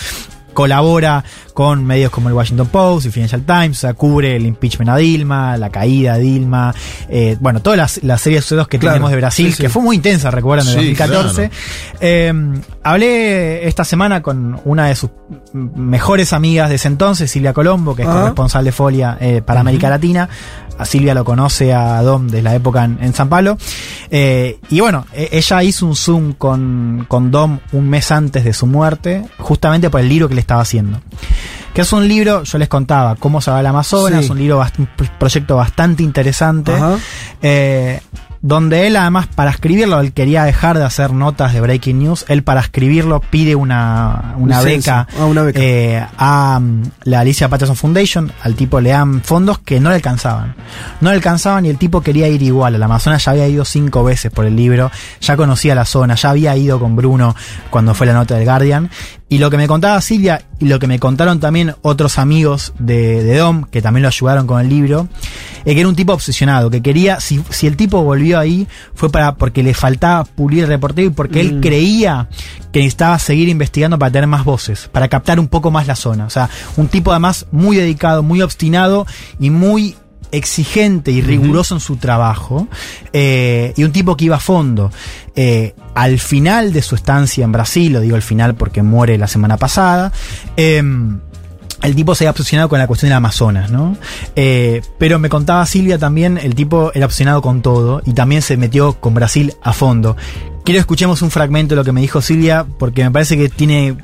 colabora 0.52 1.24
con 1.54 1.84
medios 1.84 2.10
como 2.10 2.28
el 2.28 2.34
Washington 2.34 2.68
Post 2.68 3.06
y 3.06 3.10
Financial 3.10 3.42
Times, 3.42 3.78
o 3.78 3.80
sea, 3.80 3.94
cubre 3.94 4.36
el 4.36 4.46
impeachment 4.46 4.88
a 4.90 4.96
Dilma, 4.96 5.56
la 5.56 5.70
caída 5.70 6.14
de 6.16 6.20
Dilma, 6.22 6.74
eh, 7.08 7.36
bueno, 7.40 7.60
todas 7.60 7.76
las, 7.76 8.02
las 8.02 8.20
series 8.20 8.48
de 8.48 8.64
que 8.66 8.78
Claro, 8.78 8.94
tenemos 8.94 9.10
de 9.10 9.16
Brasil, 9.16 9.46
sí, 9.48 9.52
sí. 9.56 9.62
que 9.62 9.68
fue 9.68 9.82
muy 9.82 9.96
intensa, 9.96 10.30
recuerdan, 10.30 10.66
en 10.68 10.72
Sí, 10.72 10.94
2014. 10.94 11.50
Eh, 12.00 12.32
hablé 12.82 13.66
esta 13.68 13.84
semana 13.84 14.22
con 14.22 14.60
una 14.64 14.86
de 14.86 14.94
sus 14.96 15.10
mejores 15.52 16.32
amigas 16.32 16.68
de 16.68 16.76
ese 16.76 16.88
entonces, 16.88 17.30
Silvia 17.30 17.52
Colombo, 17.52 17.94
que 17.94 18.02
es 18.02 18.08
Ah. 18.08 18.12
corresponsal 18.12 18.64
de 18.64 18.72
Folia 18.72 19.16
eh, 19.20 19.42
para 19.44 19.60
América 19.60 19.88
Latina. 19.90 20.28
A 20.82 20.84
Silvia 20.84 21.14
lo 21.14 21.24
conoce 21.24 21.72
a 21.72 22.02
Dom 22.02 22.26
desde 22.26 22.42
la 22.42 22.54
época 22.54 22.84
en, 22.84 22.98
en 23.00 23.14
San 23.14 23.28
Pablo. 23.28 23.56
Eh, 24.10 24.58
y 24.70 24.80
bueno, 24.80 25.06
e- 25.12 25.28
ella 25.32 25.62
hizo 25.62 25.86
un 25.86 25.96
Zoom 25.96 26.32
con, 26.34 27.06
con 27.08 27.30
Dom 27.30 27.58
un 27.72 27.88
mes 27.88 28.10
antes 28.12 28.44
de 28.44 28.52
su 28.52 28.66
muerte, 28.66 29.24
justamente 29.38 29.88
por 29.90 30.00
el 30.00 30.08
libro 30.08 30.28
que 30.28 30.34
le 30.34 30.40
estaba 30.40 30.60
haciendo. 30.62 31.00
Que 31.72 31.80
es 31.80 31.92
un 31.94 32.06
libro, 32.06 32.42
yo 32.42 32.58
les 32.58 32.68
contaba, 32.68 33.16
cómo 33.16 33.40
se 33.40 33.50
va 33.50 33.58
al 33.60 33.66
Amazonas, 33.66 34.26
Sí. 34.26 34.30
un 34.32 34.38
libro, 34.38 34.62
un 34.78 34.88
proyecto 35.18 35.56
bastante 35.56 36.02
interesante. 36.02 36.72
Ajá. 36.72 36.96
Eh, 37.40 38.00
donde 38.42 38.88
él 38.88 38.96
además 38.96 39.28
para 39.28 39.50
escribirlo, 39.52 40.00
él 40.00 40.12
quería 40.12 40.42
dejar 40.44 40.76
de 40.76 40.84
hacer 40.84 41.12
notas 41.12 41.52
de 41.54 41.60
Breaking 41.60 42.00
News, 42.00 42.24
él 42.28 42.42
para 42.42 42.60
escribirlo 42.60 43.20
pide 43.20 43.54
una, 43.54 44.34
una 44.36 44.60
beca, 44.60 45.06
Ah, 45.18 45.26
una 45.26 45.42
beca. 45.42 45.60
eh, 45.62 46.04
a 46.18 46.58
mm, 46.60 46.82
la 47.04 47.20
Alicia 47.20 47.48
Patterson 47.48 47.76
Foundation, 47.76 48.32
al 48.42 48.54
tipo 48.56 48.80
le 48.80 48.90
dan 48.90 49.22
fondos 49.22 49.58
que 49.60 49.78
no 49.80 49.90
le 49.90 49.94
alcanzaban. 49.96 50.54
No 51.00 51.10
le 51.10 51.16
alcanzaban 51.16 51.64
y 51.66 51.68
el 51.70 51.78
tipo 51.78 52.00
quería 52.00 52.26
ir 52.28 52.42
igual. 52.42 52.74
Al 52.74 52.82
Amazonas 52.82 53.24
ya 53.24 53.30
había 53.32 53.46
ido 53.46 53.64
cinco 53.64 54.02
veces 54.04 54.32
por 54.32 54.44
el 54.44 54.56
libro, 54.56 54.90
ya 55.20 55.36
conocía 55.36 55.74
la 55.74 55.84
zona, 55.84 56.16
ya 56.16 56.30
había 56.30 56.56
ido 56.56 56.80
con 56.80 56.96
Bruno 56.96 57.36
cuando 57.70 57.94
fue 57.94 58.06
la 58.06 58.12
nota 58.14 58.34
del 58.34 58.44
Guardian. 58.44 58.90
Y 59.32 59.38
lo 59.38 59.48
que 59.48 59.56
me 59.56 59.66
contaba 59.66 59.98
Silvia 60.02 60.42
y 60.58 60.66
lo 60.66 60.78
que 60.78 60.86
me 60.86 60.98
contaron 60.98 61.40
también 61.40 61.74
otros 61.80 62.18
amigos 62.18 62.74
de, 62.78 63.24
de 63.24 63.38
Dom, 63.38 63.64
que 63.64 63.80
también 63.80 64.02
lo 64.02 64.08
ayudaron 64.08 64.46
con 64.46 64.60
el 64.60 64.68
libro, 64.68 65.08
es 65.64 65.72
que 65.72 65.80
era 65.80 65.88
un 65.88 65.96
tipo 65.96 66.12
obsesionado, 66.12 66.68
que 66.68 66.82
quería, 66.82 67.18
si, 67.18 67.42
si 67.48 67.66
el 67.66 67.78
tipo 67.78 68.02
volvió 68.02 68.38
ahí, 68.38 68.68
fue 68.92 69.10
para 69.10 69.36
porque 69.36 69.62
le 69.62 69.72
faltaba 69.72 70.24
pulir 70.24 70.64
el 70.64 70.68
reportero 70.68 71.08
y 71.08 71.12
porque 71.12 71.40
él 71.40 71.60
creía 71.62 72.28
que 72.72 72.80
necesitaba 72.80 73.18
seguir 73.18 73.48
investigando 73.48 73.98
para 73.98 74.12
tener 74.12 74.26
más 74.26 74.44
voces, 74.44 74.90
para 74.92 75.08
captar 75.08 75.40
un 75.40 75.48
poco 75.48 75.70
más 75.70 75.86
la 75.86 75.96
zona. 75.96 76.26
O 76.26 76.30
sea, 76.30 76.50
un 76.76 76.88
tipo 76.88 77.10
además 77.10 77.46
muy 77.52 77.78
dedicado, 77.78 78.22
muy 78.22 78.42
obstinado 78.42 79.06
y 79.40 79.48
muy 79.48 79.96
exigente 80.32 81.12
y 81.12 81.20
riguroso 81.20 81.74
en 81.74 81.80
su 81.80 81.96
trabajo 81.96 82.66
eh, 83.12 83.72
y 83.76 83.84
un 83.84 83.92
tipo 83.92 84.16
que 84.16 84.24
iba 84.24 84.36
a 84.36 84.40
fondo. 84.40 84.90
Eh, 85.36 85.74
al 85.94 86.18
final 86.18 86.72
de 86.72 86.82
su 86.82 86.94
estancia 86.94 87.44
en 87.44 87.52
Brasil, 87.52 87.92
lo 87.92 88.00
digo 88.00 88.16
al 88.16 88.22
final 88.22 88.54
porque 88.54 88.82
muere 88.82 89.18
la 89.18 89.28
semana 89.28 89.58
pasada, 89.58 90.10
em, 90.56 91.20
el 91.82 91.94
tipo 91.94 92.14
se 92.14 92.24
había 92.24 92.30
obsesionado 92.30 92.68
con 92.68 92.78
la 92.78 92.86
cuestión 92.86 93.10
del 93.10 93.16
Amazonas, 93.16 93.70
¿no? 93.70 93.96
Eh, 94.36 94.82
pero 94.98 95.18
me 95.18 95.28
contaba 95.28 95.66
Silvia 95.66 95.98
también, 95.98 96.38
el 96.38 96.54
tipo 96.54 96.92
era 96.94 97.06
obsesionado 97.06 97.42
con 97.42 97.60
todo 97.60 98.02
y 98.04 98.12
también 98.14 98.40
se 98.40 98.56
metió 98.56 98.94
con 98.94 99.14
Brasil 99.14 99.54
a 99.62 99.72
fondo. 99.72 100.16
Quiero 100.64 100.80
escuchemos 100.80 101.22
un 101.22 101.30
fragmento 101.30 101.74
de 101.74 101.80
lo 101.80 101.84
que 101.84 101.92
me 101.92 102.00
dijo 102.00 102.22
Silvia 102.22 102.64
porque 102.78 103.02
me 103.02 103.10
parece 103.10 103.36
que 103.36 103.48
tiene 103.48 103.96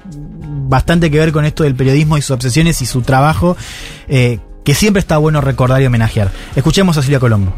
bastante 0.69 1.11
que 1.11 1.19
ver 1.19 1.33
con 1.33 1.45
esto 1.45 1.63
del 1.63 1.75
periodismo 1.75 2.19
y 2.19 2.23
sus 2.23 2.33
obsesiones 2.33 2.83
y 2.83 2.87
su 2.87 3.03
trabajo, 3.03 3.57
eh, 4.09 4.41
que 4.69 4.75
siempre 4.75 5.01
está 5.01 5.17
bueno 5.17 5.41
recordar 5.41 5.81
y 5.81 5.87
homenajear. 5.87 6.31
Escuchemos 6.55 6.99
a 6.99 7.01
Silvia 7.01 7.19
Colombo. 7.19 7.55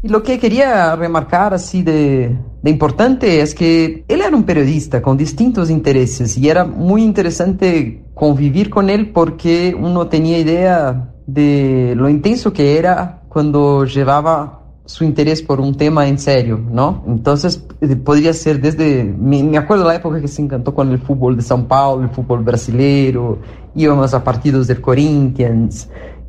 Lo 0.00 0.22
que 0.22 0.38
quería 0.38 0.96
remarcar 0.96 1.52
así 1.52 1.82
de, 1.82 2.34
de, 2.62 2.70
importante 2.70 3.42
es 3.42 3.54
que 3.54 4.02
él 4.08 4.22
era 4.22 4.34
un 4.34 4.44
periodista 4.44 5.02
con 5.02 5.18
distintos 5.18 5.68
intereses 5.68 6.38
y 6.38 6.48
era 6.48 6.64
muy 6.64 7.02
interesante 7.02 8.02
convivir 8.14 8.70
con 8.70 8.88
él 8.88 9.10
porque 9.10 9.76
uno 9.78 10.06
tenía 10.06 10.38
idea 10.38 11.12
de 11.26 11.92
lo 11.94 12.08
intenso 12.08 12.50
que 12.50 12.78
era 12.78 13.20
cuando 13.28 13.84
llevaba 13.84 14.63
su 14.86 15.04
interés 15.04 15.40
por 15.40 15.60
un 15.60 15.74
tema 15.74 16.06
en 16.06 16.18
serio, 16.18 16.58
¿no? 16.58 17.02
Entonces 17.06 17.64
podría 18.04 18.34
ser 18.34 18.60
desde, 18.60 19.04
me, 19.04 19.56
acuerdo 19.56 19.84
de 19.84 19.88
la 19.88 19.96
época 19.96 20.20
que 20.20 20.28
se 20.28 20.42
encantó 20.42 20.74
con 20.74 20.90
el 20.90 20.98
fútbol 20.98 21.36
de 21.36 21.42
São 21.42 21.66
Paulo, 21.66 22.04
el 22.04 22.10
fútbol 22.10 22.44
brasileiro, 22.44 23.38
íbamos 23.74 24.12
a 24.12 24.22
partidos 24.22 24.66
del 24.66 24.80
Corinthians. 24.80 25.88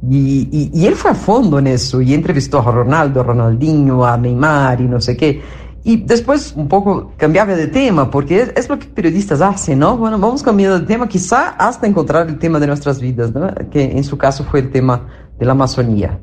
Y, 0.10 0.70
y, 0.72 0.86
él 0.86 0.96
fue 0.96 1.12
a 1.12 1.15
fondo 1.15 1.58
en 1.58 1.68
eso 1.68 2.00
y 2.00 2.13
entrevistó 2.13 2.60
a 2.60 2.72
Ronaldo, 2.72 3.22
a 3.22 3.24
Ronaldinho, 3.24 4.06
a 4.06 4.15
Neymar 4.18 4.80
y 4.82 4.88
no 4.88 5.02
sé 5.02 5.18
qué. 5.18 5.41
Y 5.84 5.98
después 5.98 6.54
un 6.56 6.68
poco 6.68 7.12
cambiaba 7.18 7.56
de 7.56 7.68
tema, 7.68 8.10
porque 8.10 8.52
es, 8.56 8.70
lo 8.70 8.80
que 8.80 8.88
periodistas 8.88 9.41
hacen, 9.41 9.80
¿no? 9.80 9.98
Bueno, 9.98 10.18
vamos 10.18 10.41
cambiando 10.41 10.80
de 10.80 10.86
tema, 10.86 11.08
quizá 11.08 11.50
hasta 11.50 11.86
encontrar 11.86 12.28
el 12.28 12.39
tema 12.39 12.60
de 12.60 12.68
nuestras 12.68 13.00
vidas. 13.00 13.32
Que 13.70 13.84
en 13.84 14.04
su 14.04 14.18
caso 14.18 14.44
fue 14.44 14.62
el 14.62 14.72
tema 14.72 15.08
de 15.38 15.46
la 15.46 15.52
Amazonía. 15.52 16.20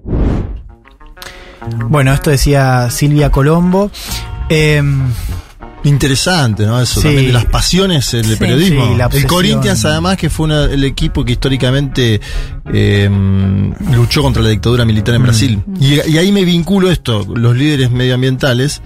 Bueno, 1.88 2.12
esto 2.12 2.30
decía 2.30 2.90
Silvia 2.90 3.30
Colombo. 3.30 3.90
Eh, 4.48 4.82
Interesante, 5.84 6.64
¿no? 6.64 6.80
Eso 6.80 7.00
Sí. 7.00 7.08
también 7.08 7.26
de 7.26 7.32
las 7.32 7.46
pasiones 7.46 8.12
del 8.12 8.24
Sí, 8.24 8.36
periodismo. 8.36 8.86
sí, 8.92 8.94
la 8.96 9.06
el. 9.06 9.26
Corinthians, 9.26 9.84
además, 9.84 10.16
que 10.16 10.30
fue 10.30 10.44
una- 10.46 10.64
el 10.66 10.84
equipo 10.84 11.24
que 11.24 11.32
históricamente 11.32 12.20
eh, 12.72 13.10
luchó 13.92 14.22
contra 14.22 14.42
la 14.44 14.50
dictadura 14.50 14.84
militar 14.84 15.14
Mm. 15.14 15.16
en 15.16 15.22
Brasil. 15.24 15.62
Y, 15.80 16.08
y 16.08 16.18
ahí 16.18 16.30
me 16.30 16.44
vinculo 16.44 16.88
esto, 16.88 17.26
los 17.34 17.56
líderes 17.56 17.90
medioambientales. 17.90 18.80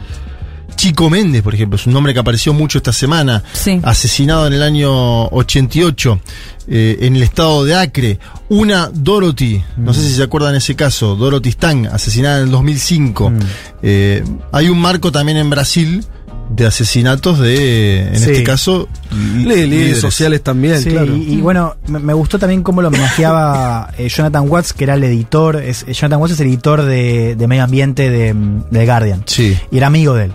Chico 0.74 1.08
Méndez, 1.08 1.42
por 1.42 1.54
ejemplo, 1.54 1.76
es 1.76 1.86
un 1.86 1.92
nombre 1.92 2.12
que 2.12 2.18
apareció 2.20 2.52
mucho 2.52 2.78
esta 2.78 2.92
semana, 2.92 3.42
Sí. 3.52 3.80
asesinado 3.82 4.46
en 4.46 4.52
el 4.54 4.62
año 4.62 5.26
88 5.28 6.20
eh, 6.68 6.98
en 7.02 7.16
el 7.16 7.22
estado 7.22 7.64
de 7.64 7.74
Acre. 7.76 8.18
Una 8.48 8.90
Dorothy, 8.92 9.62
no 9.76 9.94
sé 9.94 10.02
si 10.02 10.14
se 10.14 10.22
acuerdan 10.24 10.54
ese 10.56 10.74
caso, 10.74 11.14
Dorothy 11.16 11.52
Stang, 11.52 11.86
asesinada 11.86 12.38
en 12.38 12.44
el 12.44 12.50
2005. 12.50 13.30
Mm. 13.30 13.38
Eh, 13.82 14.24
hay 14.52 14.68
un 14.68 14.80
marco 14.80 15.12
también 15.12 15.38
en 15.38 15.48
Brasil 15.50 16.04
de 16.48 16.66
asesinatos 16.66 17.38
de, 17.40 18.08
en 18.08 18.18
Sí. 18.18 18.30
este 18.30 18.44
caso, 18.44 18.88
Líderes, 19.10 19.68
líderes. 19.68 20.00
sociales 20.00 20.42
también, 20.42 20.80
Sí, 20.80 20.90
claro. 20.90 21.14
y, 21.14 21.34
y 21.34 21.40
bueno, 21.40 21.74
me, 21.88 21.98
me 21.98 22.12
gustó 22.14 22.38
también 22.38 22.62
cómo 22.62 22.82
lo 22.82 22.88
homenajeaba 22.88 23.90
eh, 23.98 24.08
Jonathan 24.08 24.48
Watts, 24.48 24.72
que 24.72 24.84
era 24.84 24.94
el 24.94 25.04
editor. 25.04 25.56
Es, 25.56 25.82
eh, 25.88 25.92
Jonathan 25.92 26.20
Watts 26.20 26.34
es 26.34 26.40
el 26.40 26.46
editor 26.46 26.82
de, 26.82 27.34
de 27.36 27.46
medio 27.46 27.64
ambiente 27.64 28.08
de, 28.10 28.32
mm, 28.32 28.70
de 28.70 28.86
Guardian. 28.86 29.22
Sí. 29.26 29.56
Y 29.70 29.76
era 29.78 29.88
amigo 29.88 30.14
de 30.14 30.24
él. 30.26 30.32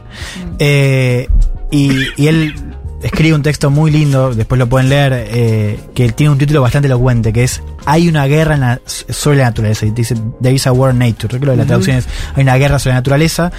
Eh, 0.59 1.27
y, 1.71 1.91
y 2.17 2.27
él 2.27 2.53
escribe 3.01 3.33
un 3.35 3.41
texto 3.41 3.71
muy 3.71 3.89
lindo, 3.89 4.35
después 4.35 4.59
lo 4.59 4.67
pueden 4.67 4.89
leer, 4.89 5.13
eh, 5.15 5.79
que 5.95 6.11
tiene 6.11 6.31
un 6.33 6.37
título 6.37 6.61
bastante 6.61 6.87
elocuente, 6.87 7.33
que 7.33 7.43
es 7.45 7.61
Hay 7.85 8.07
una 8.07 8.25
guerra 8.27 8.53
en 8.55 8.59
la- 8.61 8.81
sobre 8.85 9.37
la 9.37 9.45
naturaleza. 9.45 9.85
Y 9.87 9.91
dice, 9.91 10.15
There 10.41 10.53
is 10.53 10.67
a 10.67 10.71
war 10.71 10.91
in 10.93 10.99
nature. 10.99 11.29
Creo 11.29 11.39
que 11.39 11.45
lo 11.47 11.51
de 11.53 11.57
la 11.59 11.65
traducción 11.65 11.97
es 11.97 12.07
Hay 12.35 12.43
una 12.43 12.57
guerra 12.57 12.77
sobre 12.77 12.93
la 12.93 12.99
naturaleza. 12.99 13.51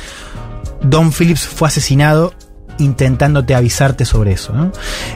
Don 0.84 1.12
Phillips 1.12 1.46
fue 1.46 1.68
asesinado 1.68 2.34
intentándote 2.78 3.54
avisarte 3.54 4.04
sobre 4.04 4.32
eso. 4.32 4.52
¿no? 4.52 4.72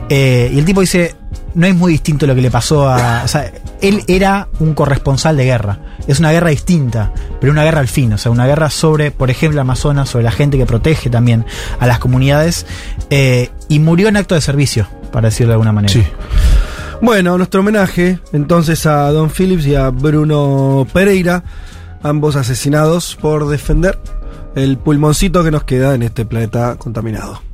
Eh, 0.09 0.51
y 0.53 0.59
el 0.59 0.65
tipo 0.65 0.81
dice, 0.81 1.15
no 1.55 1.67
es 1.67 1.75
muy 1.75 1.93
distinto 1.93 2.27
lo 2.27 2.35
que 2.35 2.43
le 2.43 2.51
pasó 2.51 2.89
a... 2.89 3.25
Él 3.81 4.03
era 4.09 4.49
un 4.59 4.75
corresponsal 4.75 5.37
de 5.37 5.45
guerra. 5.45 5.79
Es 6.07 6.19
una 6.19 6.33
guerra 6.33 6.51
distinta, 6.51 7.13
pero 7.41 7.53
una 7.53 7.65
guerra 7.65 7.81
al 7.81 7.89
fin. 7.89 8.13
O 8.13 8.19
sea, 8.19 8.31
una 8.31 8.47
guerra 8.47 8.71
sobre, 8.71 9.11
por 9.11 9.31
ejemplo, 9.31 9.61
Amazonas, 9.61 10.09
sobre 10.09 10.25
la 10.25 10.33
gente 10.33 10.57
que 10.59 10.67
protege 10.67 11.11
también 11.11 11.45
a 11.79 11.87
las 11.87 11.99
comunidades. 11.99 12.67
eh, 13.11 13.51
y 13.69 13.79
murió 13.81 14.09
en 14.09 14.17
acto 14.17 14.35
de 14.35 14.41
servicio, 14.41 14.87
para 15.13 15.29
decirlo 15.29 15.51
de 15.51 15.55
alguna 15.55 15.73
manera. 15.73 15.93
Sí. 15.93 16.05
Bueno, 17.03 17.37
nuestro 17.37 17.61
homenaje 17.61 18.21
entonces 18.33 18.87
a 18.87 19.11
Don 19.11 19.31
Phillips 19.31 19.67
y 19.67 19.75
a 19.75 19.91
Bruno 19.91 20.87
Pereira, 20.93 21.43
ambos 22.03 22.37
asesinados 22.37 23.17
por 23.17 23.49
defender 23.49 23.99
el 24.55 24.79
pulmoncito 24.79 25.45
que 25.45 25.51
nos 25.51 25.65
queda 25.65 25.95
en 25.95 26.03
este 26.03 26.25
planeta 26.25 26.77
contaminado. 26.77 27.46